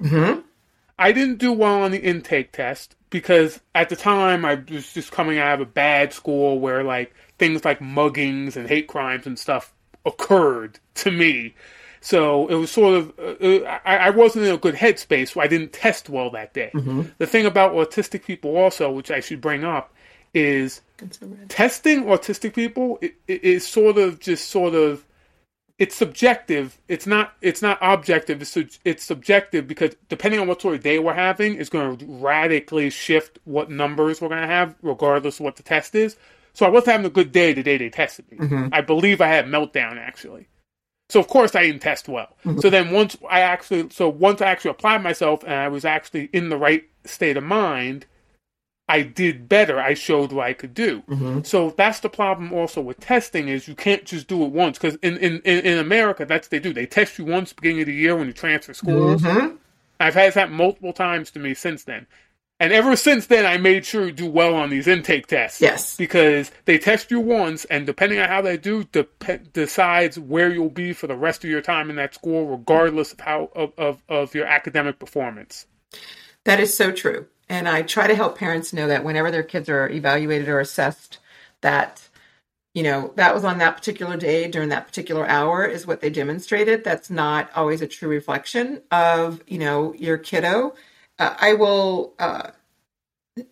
[1.01, 5.11] I didn't do well on the intake test because at the time I was just
[5.11, 9.37] coming out of a bad school where like things like muggings and hate crimes and
[9.37, 9.73] stuff
[10.05, 11.55] occurred to me.
[12.03, 15.47] So it was sort of uh, I, I wasn't in a good headspace, so I
[15.47, 16.71] didn't test well that day.
[17.19, 19.93] The thing about autistic people also, which I should bring up,
[20.33, 20.81] is
[21.49, 25.05] testing autistic people i- i- is sort of just sort of
[25.81, 26.77] it's subjective.
[26.87, 27.33] It's not.
[27.41, 28.39] It's not objective.
[28.39, 32.05] It's it's subjective because depending on what sort of day we're having, it's going to
[32.05, 36.17] radically shift what numbers we're going to have, regardless of what the test is.
[36.53, 38.37] So I wasn't having a good day the day they tested me.
[38.37, 38.67] Mm-hmm.
[38.71, 40.47] I believe I had meltdown actually.
[41.09, 42.37] So of course I didn't test well.
[42.45, 42.59] Mm-hmm.
[42.59, 46.25] So then once I actually, so once I actually applied myself and I was actually
[46.31, 48.05] in the right state of mind,
[48.91, 49.79] I did better.
[49.79, 51.01] I showed what I could do.
[51.03, 51.43] Mm-hmm.
[51.43, 54.95] So that's the problem also with testing is you can't just do it once because
[54.95, 56.73] in, in, in, America that's what they do.
[56.73, 59.21] They test you once beginning of the year when you transfer schools.
[59.21, 59.55] Mm-hmm.
[60.01, 62.05] I've had that multiple times to me since then.
[62.59, 65.61] And ever since then, I made sure to do well on these intake tests.
[65.61, 65.95] Yes.
[65.95, 70.69] Because they test you once, and depending on how they do, dep- decides where you'll
[70.69, 74.03] be for the rest of your time in that school, regardless of how of, of,
[74.09, 75.65] of your academic performance.
[76.43, 77.27] That is so true.
[77.51, 81.19] And I try to help parents know that whenever their kids are evaluated or assessed,
[81.59, 82.07] that,
[82.73, 86.09] you know, that was on that particular day during that particular hour is what they
[86.09, 86.85] demonstrated.
[86.85, 90.75] That's not always a true reflection of, you know, your kiddo.
[91.19, 92.51] Uh, I will uh,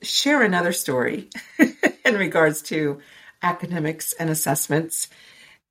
[0.01, 1.29] share another story
[2.05, 3.01] in regards to
[3.43, 5.09] academics and assessments.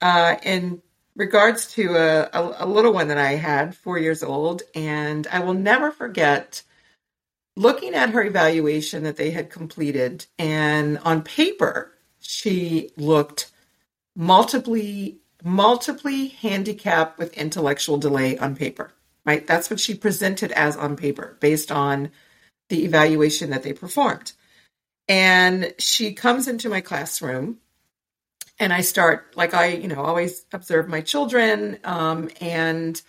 [0.02, 0.82] Uh, in
[1.16, 5.40] regards to a, a, a little one that I had, four years old, and I
[5.40, 6.62] will never forget
[7.59, 10.27] looking at her evaluation that they had completed.
[10.38, 13.51] And on paper, she looked
[14.14, 15.11] multiply,
[15.42, 18.92] multiply handicapped with intellectual delay on paper,
[19.25, 19.47] right?
[19.47, 22.11] That's what she presented as on paper based on
[22.68, 24.33] the evaluation that they performed.
[25.09, 27.59] And she comes into my classroom
[28.61, 33.01] and I start like I, you know, always observe my children, um, and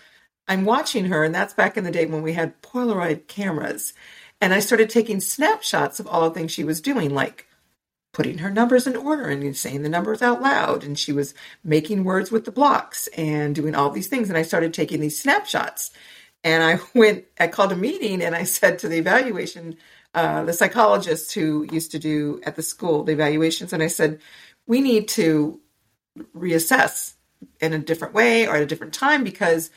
[0.48, 3.94] I'm watching her, and that's back in the day when we had Polaroid cameras,
[4.42, 7.48] and I started taking snapshots of all the things she was doing, like
[8.14, 12.04] putting her numbers in order and saying the numbers out loud, and she was making
[12.04, 15.92] words with the blocks and doing all these things, and I started taking these snapshots,
[16.44, 19.78] and I went, I called a meeting, and I said to the evaluation,
[20.14, 24.20] uh, the psychologist who used to do at the school the evaluations, and I said
[24.66, 25.60] we need to
[26.36, 27.14] reassess
[27.60, 29.70] in a different way or at a different time because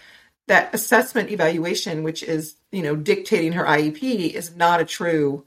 [0.49, 4.03] that assessment evaluation which is you know dictating her iep
[4.35, 5.45] is not a true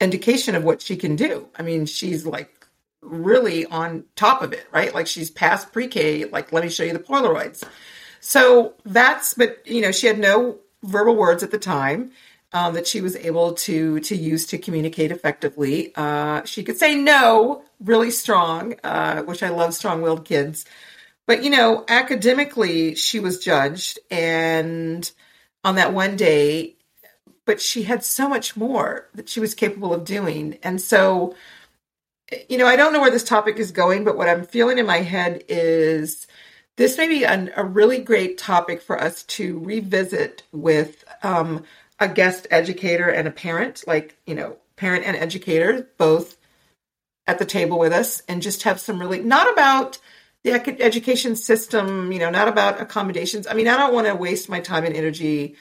[0.00, 2.66] indication of what she can do i mean she's like
[3.00, 6.92] really on top of it right like she's past pre-k like let me show you
[6.92, 7.62] the polaroids
[8.20, 12.10] so that's but you know she had no verbal words at the time
[12.52, 15.92] um, that she was able to to use to communicate effectively.
[15.94, 20.64] Uh, she could say no really strong, uh, which I love strong willed kids.
[21.26, 25.10] But you know, academically, she was judged, and
[25.64, 26.76] on that one day,
[27.44, 31.34] but she had so much more that she was capable of doing, and so.
[32.48, 34.86] You know, I don't know where this topic is going, but what I'm feeling in
[34.86, 36.26] my head is
[36.76, 41.64] this may be an, a really great topic for us to revisit with um,
[42.00, 46.38] a guest educator and a parent, like, you know, parent and educator, both
[47.26, 49.98] at the table with us, and just have some really, not about
[50.44, 53.46] the education system, you know, not about accommodations.
[53.46, 55.56] I mean, I don't want to waste my time and energy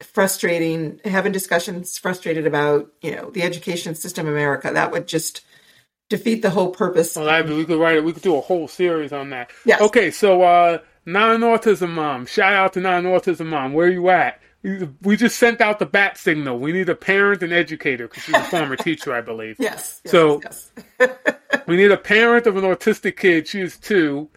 [0.00, 4.70] frustrating, having discussions frustrated about, you know, the education system in America.
[4.72, 5.40] That would just
[6.08, 7.16] defeat the whole purpose.
[7.16, 8.04] Well, I, we could write it.
[8.04, 9.50] We could do a whole series on that.
[9.64, 9.80] Yes.
[9.80, 12.26] Okay, so uh, non-autism mom.
[12.26, 13.72] Shout out to non-autism mom.
[13.72, 14.40] Where are you at?
[14.62, 16.58] We just sent out the bat signal.
[16.58, 19.56] We need a parent and educator because she's a former teacher, I believe.
[19.58, 20.00] Yes.
[20.04, 20.72] yes so yes.
[21.66, 23.46] we need a parent of an autistic kid.
[23.46, 24.28] She's two,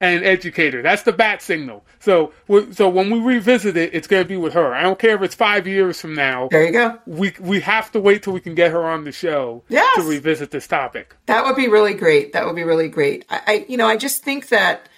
[0.00, 0.82] and educator.
[0.82, 1.84] That's the bat signal.
[1.98, 2.32] So,
[2.72, 4.74] so when we revisit it, it's going to be with her.
[4.74, 6.48] I don't care if it's five years from now.
[6.50, 6.98] There you go.
[7.06, 9.96] We we have to wait till we can get her on the show yes.
[9.96, 11.14] to revisit this topic.
[11.26, 12.32] That would be really great.
[12.32, 13.26] That would be really great.
[13.28, 14.88] I, I you know, I just think that,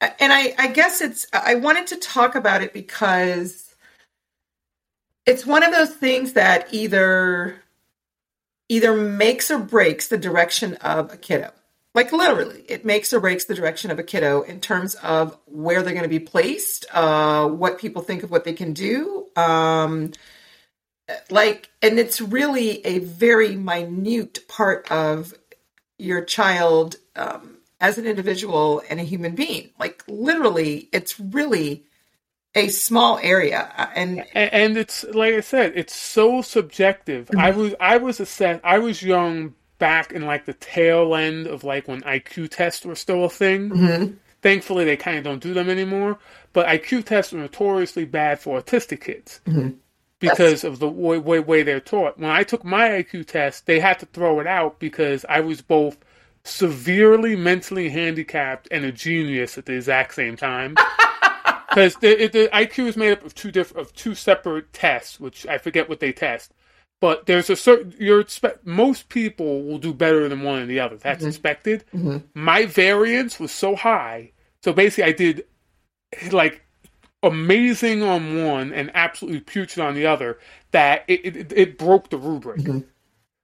[0.00, 1.26] and I, I guess it's.
[1.32, 3.67] I wanted to talk about it because
[5.28, 7.60] it's one of those things that either
[8.70, 11.50] either makes or breaks the direction of a kiddo.
[11.94, 15.82] Like literally it makes or breaks the direction of a kiddo in terms of where
[15.82, 20.12] they're going to be placed uh, what people think of what they can do um,
[21.30, 25.34] like and it's really a very minute part of
[25.98, 29.70] your child um, as an individual and a human being.
[29.78, 31.84] Like literally it's really
[32.58, 37.40] a small area uh, and and it's like i said it's so subjective mm-hmm.
[37.40, 41.64] i was i was assessed i was young back in like the tail end of
[41.64, 43.70] like when IQ tests were still a thing.
[43.70, 44.14] Mm-hmm.
[44.42, 46.18] Thankfully, they kind of don't do them anymore.
[46.52, 49.70] But IQ tests are notoriously bad for autistic kids mm-hmm.
[50.18, 52.18] because of the way, way, way they're taught.
[52.18, 55.60] When I took my IQ test, they had to throw it out because I was
[55.60, 55.96] both
[56.44, 60.76] severely mentally handicapped and a genius at the exact same time.
[61.68, 65.46] Because the, the, IQ is made up of two different of two separate tests, which
[65.46, 66.52] I forget what they test
[67.00, 68.24] but there's a certain you're
[68.64, 70.96] most people will do better than one or the other.
[70.96, 71.28] That's mm-hmm.
[71.28, 71.84] expected.
[71.94, 72.18] Mm-hmm.
[72.34, 75.44] My variance was so high, so basically I did
[76.32, 76.62] like
[77.22, 80.38] amazing on one and absolutely putrid on the other
[80.72, 82.60] that it it, it broke the rubric.
[82.60, 82.80] Mm-hmm.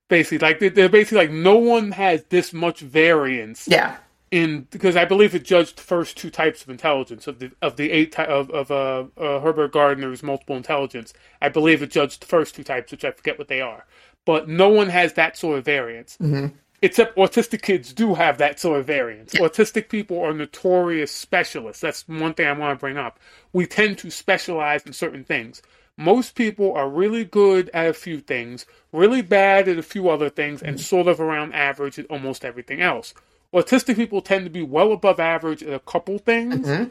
[0.08, 3.68] Basically, like they're basically like no one has this much variance.
[3.68, 3.96] Yeah
[4.34, 7.76] in because I believe it judged the first two types of intelligence of the of
[7.76, 11.14] the eight ty- of of uh, uh, Herbert Gardner's multiple intelligence.
[11.40, 13.86] I believe it judged the first two types, which I forget what they are.
[14.24, 16.18] But no one has that sort of variance.
[16.20, 16.56] Mm-hmm.
[16.82, 19.34] Except autistic kids do have that sort of variance.
[19.34, 19.42] Yeah.
[19.42, 21.80] Autistic people are notorious specialists.
[21.80, 23.20] That's one thing I want to bring up.
[23.52, 25.62] We tend to specialize in certain things.
[25.96, 30.28] Most people are really good at a few things, really bad at a few other
[30.28, 30.82] things, and mm-hmm.
[30.82, 33.14] sort of around average at almost everything else
[33.54, 36.90] autistic people tend to be well above average at a couple things mm-hmm.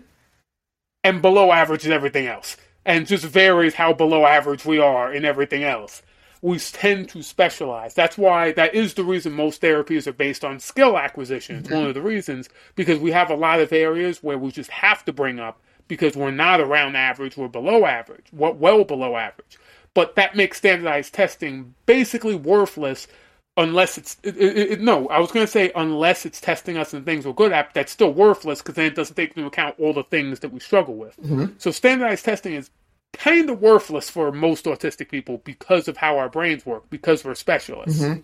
[1.03, 2.57] and below average in everything else.
[2.85, 6.01] And just varies how below average we are in everything else.
[6.41, 7.93] We tend to specialize.
[7.93, 11.57] That's why that is the reason most therapies are based on skill acquisition.
[11.57, 11.77] It's mm-hmm.
[11.77, 15.05] one of the reasons because we have a lot of areas where we just have
[15.05, 19.57] to bring up because we're not around average, we're below average, well below average.
[19.93, 23.07] But that makes standardized testing basically worthless
[23.55, 26.93] unless it's it, it, it, no i was going to say unless it's testing us
[26.93, 29.75] in things we're good at that's still worthless because then it doesn't take into account
[29.79, 31.15] all the things that we struggle with.
[31.17, 31.45] Mm-hmm.
[31.57, 32.71] so standardized testing is
[33.13, 37.35] kind of worthless for most autistic people because of how our brains work because we're
[37.35, 38.01] specialists.
[38.01, 38.21] Mm-hmm.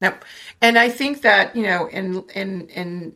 [0.00, 0.24] yep.
[0.62, 3.14] And i think that you know in in in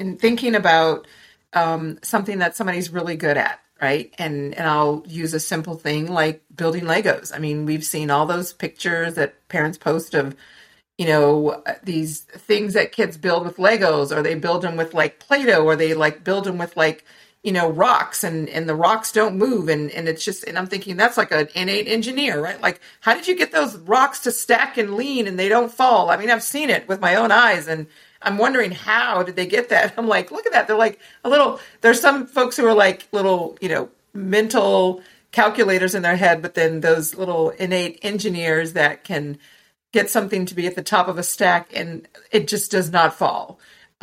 [0.00, 1.06] in thinking about
[1.52, 4.12] um, something that somebody's really good at right?
[4.18, 7.32] And and i'll use a simple thing like building legos.
[7.32, 10.34] I mean we've seen all those pictures that parents post of
[10.98, 15.18] you know these things that kids build with legos or they build them with like
[15.18, 17.04] play-doh or they like build them with like
[17.44, 20.66] you know rocks and and the rocks don't move and and it's just and i'm
[20.66, 22.60] thinking that's like an innate engineer right?
[22.60, 26.10] Like how did you get those rocks to stack and lean and they don't fall?
[26.10, 27.86] I mean i've seen it with my own eyes and
[28.22, 29.94] i'm wondering how did they get that?
[29.98, 30.66] I'm like look at that.
[30.66, 35.94] They're like a little there's some folks who are like little you know mental calculators
[35.94, 39.36] in their head but then those little innate engineers that can
[39.94, 43.14] get something to be at the top of a stack and it just does not
[43.14, 43.60] fall.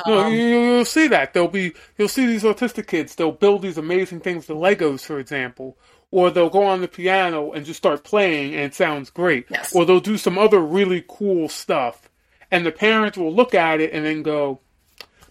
[0.07, 1.33] No, um, you, will see that.
[1.33, 3.13] They'll be you'll see these autistic kids.
[3.13, 5.77] They'll build these amazing things, the Legos, for example,
[6.09, 9.45] or they'll go on the piano and just start playing, and it sounds great.
[9.49, 9.75] Yes.
[9.75, 12.09] Or they'll do some other really cool stuff,
[12.49, 14.61] and the parents will look at it and then go,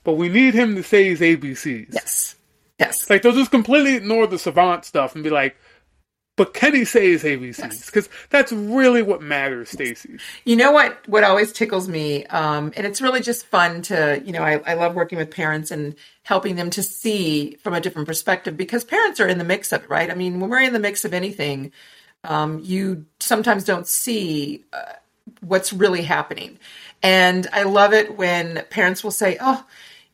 [0.04, 2.36] "But we need him to say his ABCs." Yes.
[2.78, 3.10] Yes.
[3.10, 5.56] Like they'll just completely ignore the savant stuff and be like,
[6.40, 7.84] but can he say his ABCs?
[7.84, 10.16] Because that's really what matters, Stacy.
[10.46, 11.06] You know what?
[11.06, 14.72] What always tickles me, um, and it's really just fun to, you know, I, I
[14.72, 19.20] love working with parents and helping them to see from a different perspective because parents
[19.20, 20.10] are in the mix of it, right?
[20.10, 21.72] I mean, when we're in the mix of anything,
[22.24, 24.94] um, you sometimes don't see uh,
[25.42, 26.58] what's really happening.
[27.02, 29.62] And I love it when parents will say, "Oh,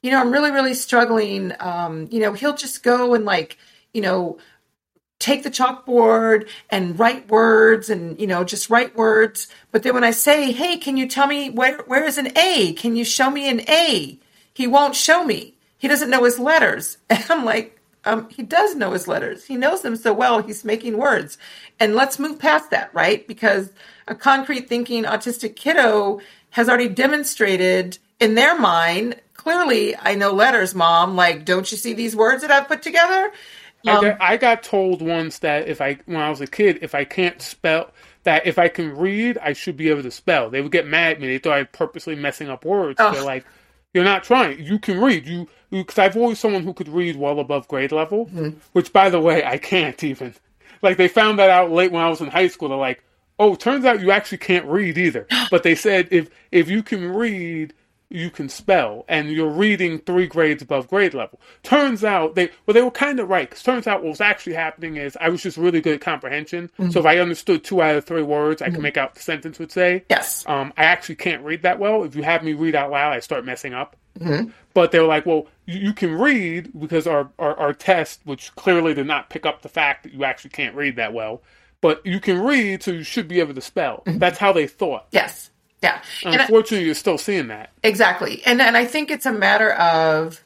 [0.03, 3.59] you know, I'm really, really struggling." Um, you know, he'll just go and like,
[3.95, 4.39] you know
[5.19, 9.49] take the chalkboard and write words and you know just write words.
[9.73, 12.73] But then when i say hey can you tell me where where is an a?
[12.75, 14.19] Can you show me an a?
[14.53, 15.55] He won't show me.
[15.79, 16.99] He doesn't know his letters.
[17.11, 17.73] And i'm like
[18.05, 19.47] um, he does know his letters.
[19.47, 21.39] He knows them so well he's making words.
[21.81, 23.27] And let's move past that right?
[23.27, 23.73] Because
[24.07, 30.75] a concrete thinking autistic kiddo has already demonstrated in their mind clearly i know letters
[30.75, 31.17] mom.
[31.17, 33.31] Like don't you see these words that i've put together
[33.87, 36.95] I, got, I got told once that if I, when I was a kid, if
[36.95, 37.91] I can't spell,
[38.27, 40.51] that if I can read, I should be able to spell.
[40.51, 41.29] They would get mad at me.
[41.29, 43.01] They thought I was purposely messing up words.
[43.01, 43.15] Ugh.
[43.15, 43.47] They're like,
[43.95, 44.59] "You're not trying.
[44.63, 45.27] You can read.
[45.27, 48.59] You because I've always someone who could read well above grade level, mm-hmm.
[48.73, 50.35] which by the way, I can't even.
[50.83, 52.69] Like they found that out late when I was in high school.
[52.69, 53.03] They're like,
[53.39, 57.15] "Oh, turns out you actually can't read either." but they said if if you can
[57.15, 57.75] read
[58.09, 61.41] you can spell and you're reading three grades above grade level.
[61.63, 64.55] Turns out they well they were kind of right because turns out what was actually
[64.55, 66.71] happening is I was just really good at comprehension.
[66.79, 66.91] Mm-hmm.
[66.91, 68.75] So if I understood two out of three words, I mm-hmm.
[68.75, 70.05] can make out the sentence would say.
[70.09, 70.45] Yes.
[70.47, 72.05] Um, I actually can't read that well.
[72.05, 73.97] If you have me read out loud, I start messing up.
[74.19, 74.51] Mm-hmm.
[74.73, 78.55] But they were like, well, you, you can read because our, our our test, which
[78.55, 81.43] clearly did not pick up the fact that you actually can't read that well.
[81.81, 84.03] But you can read, so you should be able to spell.
[84.07, 84.19] Mm-hmm.
[84.19, 85.07] That's how they thought.
[85.11, 85.51] Yes.
[86.23, 86.41] Yeah.
[86.41, 87.73] Unfortunately, I, you're still seeing that.
[87.83, 88.43] Exactly.
[88.45, 90.43] And and I think it's a matter of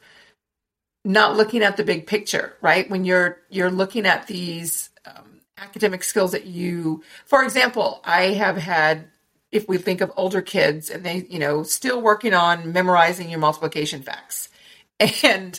[1.05, 2.89] not looking at the big picture, right?
[2.91, 8.57] When you're you're looking at these um, academic skills that you, for example, I have
[8.57, 9.09] had.
[9.53, 13.41] If we think of older kids and they, you know, still working on memorizing your
[13.41, 14.49] multiplication facts,
[15.25, 15.59] and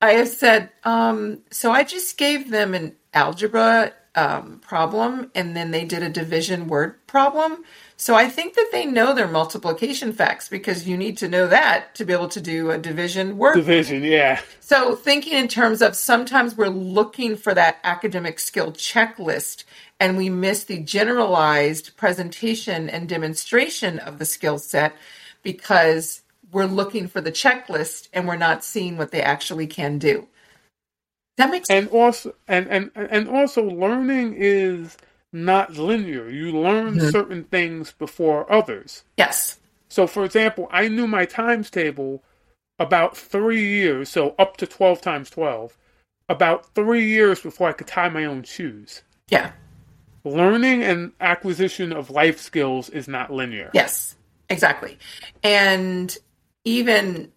[0.00, 5.70] I have said, um, so I just gave them an algebra um, problem, and then
[5.70, 7.64] they did a division word problem.
[8.00, 11.96] So I think that they know their multiplication facts because you need to know that
[11.96, 13.56] to be able to do a division word.
[13.56, 14.40] Division, yeah.
[14.60, 19.64] So thinking in terms of sometimes we're looking for that academic skill checklist
[19.98, 24.94] and we miss the generalized presentation and demonstration of the skill set
[25.42, 26.22] because
[26.52, 30.28] we're looking for the checklist and we're not seeing what they actually can do.
[31.36, 31.86] That makes sense.
[31.86, 34.96] and also and and and also learning is
[35.32, 36.28] not linear.
[36.28, 37.10] You learn mm-hmm.
[37.10, 39.04] certain things before others.
[39.16, 39.58] Yes.
[39.88, 42.22] So, for example, I knew my times table
[42.78, 45.76] about three years, so up to 12 times 12,
[46.28, 49.02] about three years before I could tie my own shoes.
[49.28, 49.52] Yeah.
[50.24, 53.70] Learning and acquisition of life skills is not linear.
[53.72, 54.16] Yes,
[54.48, 54.98] exactly.
[55.42, 56.16] And
[56.64, 57.32] even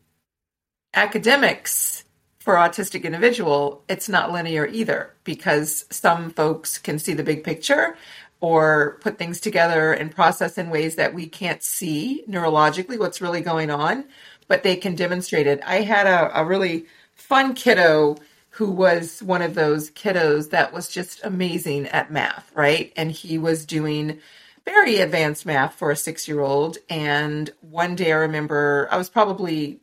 [0.93, 2.03] academics
[2.41, 7.95] for autistic individual, it's not linear either because some folks can see the big picture
[8.39, 13.41] or put things together and process in ways that we can't see neurologically what's really
[13.41, 14.05] going on,
[14.47, 15.61] but they can demonstrate it.
[15.67, 18.17] I had a, a really fun kiddo
[18.49, 22.91] who was one of those kiddos that was just amazing at math, right?
[22.95, 24.17] And he was doing
[24.65, 26.79] very advanced math for a six year old.
[26.89, 29.80] And one day I remember I was probably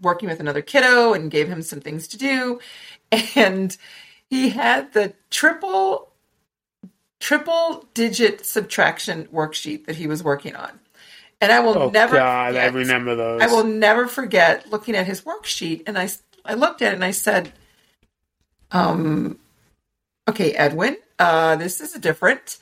[0.00, 2.60] working with another kiddo and gave him some things to do.
[3.34, 3.76] And
[4.28, 6.12] he had the triple
[7.20, 10.78] triple digit subtraction worksheet that he was working on.
[11.40, 13.42] And I will oh, never God, forget, I remember those.
[13.42, 16.08] I will never forget looking at his worksheet and I
[16.44, 17.52] I looked at it and I said,
[18.72, 19.38] um
[20.28, 22.58] okay, Edwin, uh this is different.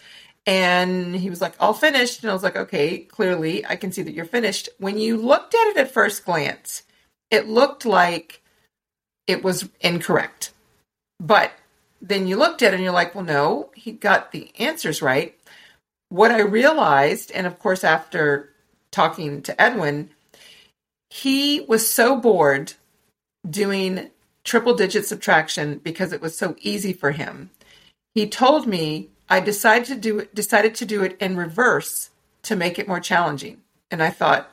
[0.48, 2.22] And he was like, all finished.
[2.22, 4.68] And I was like, okay, clearly I can see that you're finished.
[4.78, 6.84] When you looked at it at first glance,
[7.30, 8.42] it looked like
[9.26, 10.52] it was incorrect.
[11.18, 11.52] But
[12.00, 15.38] then you looked at it and you're like, well, no, he got the answers right.
[16.08, 18.50] What I realized, and of course, after
[18.92, 20.10] talking to Edwin,
[21.10, 22.74] he was so bored
[23.48, 24.10] doing
[24.44, 27.50] triple digit subtraction because it was so easy for him.
[28.14, 32.10] He told me I decided to do it, decided to do it in reverse
[32.42, 33.62] to make it more challenging.
[33.90, 34.50] And I thought,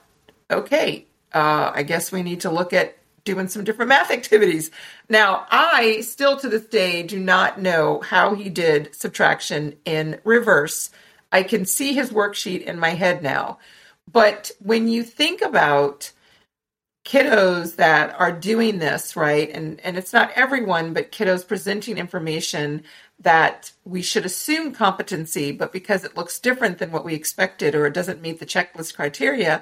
[0.49, 4.71] okay, uh, I guess we need to look at doing some different math activities.
[5.09, 10.89] Now, I still to this day do not know how he did subtraction in reverse.
[11.31, 13.59] I can see his worksheet in my head now.
[14.11, 16.11] But when you think about
[17.05, 22.81] kiddos that are doing this right and and it's not everyone but kiddos presenting information
[23.19, 27.85] that we should assume competency but because it looks different than what we expected or
[27.85, 29.61] it doesn't meet the checklist criteria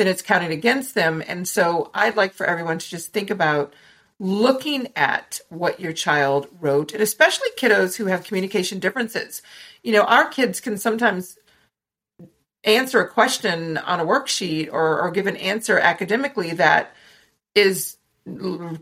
[0.00, 3.74] then it's counted against them and so i'd like for everyone to just think about
[4.18, 9.42] looking at what your child wrote and especially kiddos who have communication differences
[9.82, 11.38] you know our kids can sometimes
[12.64, 16.94] answer a question on a worksheet or, or give an answer academically that
[17.54, 17.96] is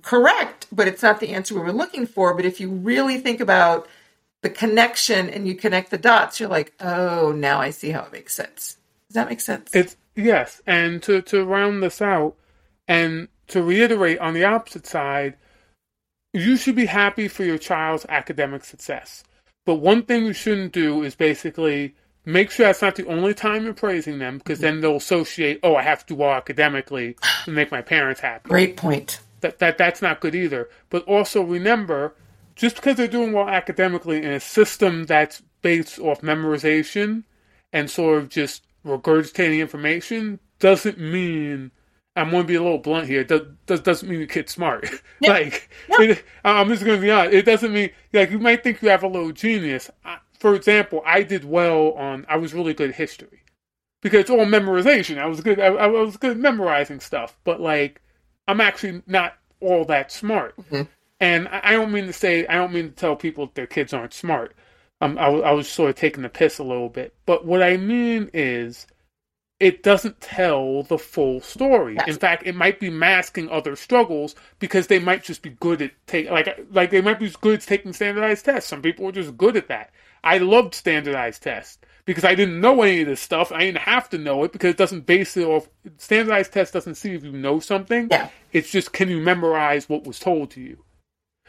[0.02, 2.34] correct, but it's not the answer we were looking for.
[2.34, 3.88] But if you really think about
[4.42, 8.12] the connection and you connect the dots, you're like, oh, now I see how it
[8.12, 8.76] makes sense.
[9.08, 9.74] Does that make sense?
[9.74, 10.60] It's yes.
[10.66, 12.36] And to, to round this out
[12.86, 15.36] and to reiterate on the opposite side,
[16.32, 19.24] you should be happy for your child's academic success.
[19.64, 21.94] But one thing you shouldn't do is basically
[22.24, 25.76] make sure that's not the only time you're praising them because then they'll associate, oh,
[25.76, 28.48] I have to do well academically to make my parents happy.
[28.48, 29.20] Great point.
[29.40, 30.68] That, that that's not good either.
[30.90, 32.14] But also remember,
[32.54, 37.24] just because they're doing well academically in a system that's based off memorization
[37.72, 41.70] and sort of just regurgitating information doesn't mean
[42.18, 43.22] I'm going to be a little blunt here.
[43.24, 44.88] Does does doesn't mean the kid's smart.
[45.22, 47.34] like It, I'm just going to be honest.
[47.34, 49.90] It doesn't mean like you might think you have a little genius.
[50.04, 52.26] I, for example, I did well on.
[52.28, 53.42] I was really good at history
[54.02, 55.18] because it's all memorization.
[55.18, 55.60] I was good.
[55.60, 58.00] I, I was good at memorizing stuff, but like
[58.46, 60.56] I'm actually not all that smart.
[60.56, 60.82] Mm-hmm.
[61.20, 62.46] And I, I don't mean to say.
[62.46, 64.54] I don't mean to tell people that their kids aren't smart.
[65.00, 67.76] Um, I, I was sort of taking the piss a little bit, but what I
[67.76, 68.86] mean is
[69.60, 71.96] it doesn't tell the full story.
[72.06, 75.92] In fact, it might be masking other struggles because they might just be good at
[76.06, 78.70] take like like they might be good at taking standardized tests.
[78.70, 79.90] Some people are just good at that.
[80.22, 83.50] I loved standardized tests because I didn't know any of this stuff.
[83.50, 86.94] I didn't have to know it because it doesn't base it off standardized test doesn't
[86.94, 88.08] see if you know something.
[88.10, 88.30] Yeah.
[88.52, 90.84] It's just can you memorize what was told to you.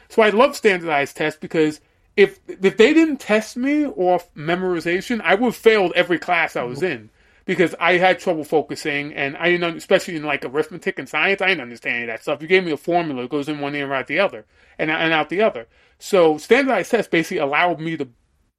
[0.10, 1.80] So I love standardized tests because
[2.20, 6.64] if if they didn't test me off memorization, I would have failed every class I
[6.64, 7.10] was in
[7.46, 11.48] because I had trouble focusing and I didn't, especially in like arithmetic and science, I
[11.48, 12.42] didn't understand any of that stuff.
[12.42, 14.46] You gave me a formula, it goes in one ear and out the other,
[14.78, 15.68] and and out the other.
[15.98, 18.10] So standardized tests basically allowed me to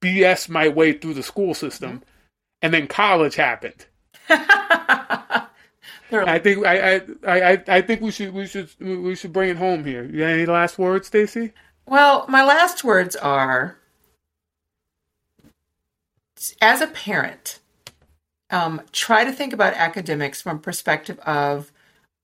[0.01, 2.03] BS my way through the school system, mm-hmm.
[2.63, 3.85] and then college happened.
[4.27, 5.47] I
[6.39, 9.85] think I, I I I think we should we should we should bring it home
[9.85, 10.03] here.
[10.03, 11.53] You got any last words, Stacy?
[11.91, 13.75] Well, my last words are
[16.61, 17.59] as a parent,
[18.49, 21.73] um, try to think about academics from perspective of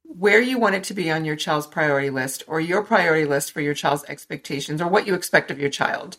[0.04, 3.52] where you want it to be on your child's priority list or your priority list
[3.52, 6.16] for your child's expectations or what you expect of your child.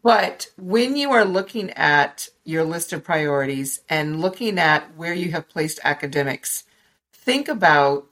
[0.00, 5.32] But when you are looking at your list of priorities and looking at where you
[5.32, 6.62] have placed academics,
[7.12, 8.06] think about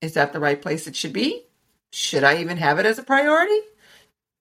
[0.00, 1.44] is that the right place it should be?
[1.92, 3.60] Should I even have it as a priority?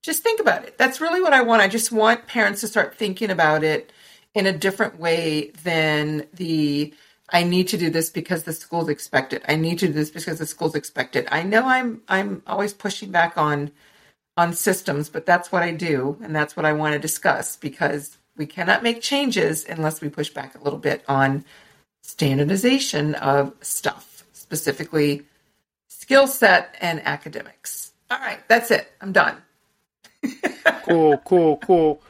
[0.07, 0.77] Just think about it.
[0.77, 1.61] That's really what I want.
[1.61, 3.91] I just want parents to start thinking about it
[4.33, 6.93] in a different way than the
[7.29, 9.41] I need to do this because the school's expected.
[9.49, 11.27] I need to do this because the school's expected.
[11.29, 13.69] I know I'm I'm always pushing back on
[14.37, 16.17] on systems, but that's what I do.
[16.23, 20.29] And that's what I want to discuss because we cannot make changes unless we push
[20.29, 21.43] back a little bit on
[22.01, 25.25] standardization of stuff, specifically
[25.89, 27.91] skill set and academics.
[28.09, 28.89] All right, that's it.
[29.01, 29.41] I'm done.
[30.83, 32.01] Cool, cool, cool.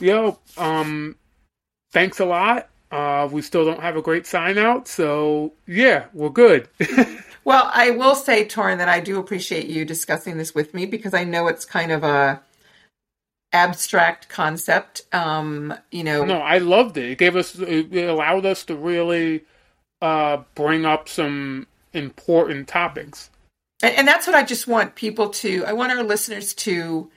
[0.00, 1.16] Yo, um,
[1.92, 2.68] thanks a lot.
[2.90, 6.68] Uh, we still don't have a great sign out, so yeah, we're good.
[7.44, 11.12] Well, I will say, Torrin, that I do appreciate you discussing this with me because
[11.12, 12.40] I know it's kind of a
[13.52, 15.02] abstract concept.
[15.12, 17.10] Um, you know, no, I loved it.
[17.10, 19.44] It gave us, it allowed us to really
[20.00, 23.28] uh, bring up some important topics.
[23.82, 25.66] And, and that's what I just want people to.
[25.66, 27.10] I want our listeners to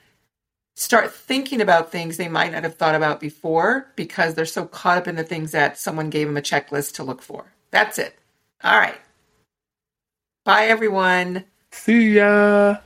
[0.77, 4.97] start thinking about things they might not have thought about before because they're so caught
[4.97, 7.51] up in the things that someone gave them a checklist to look for.
[7.71, 8.15] That's it.
[8.63, 8.99] All right.
[10.45, 11.45] Bye, everyone.
[11.71, 12.77] See ya.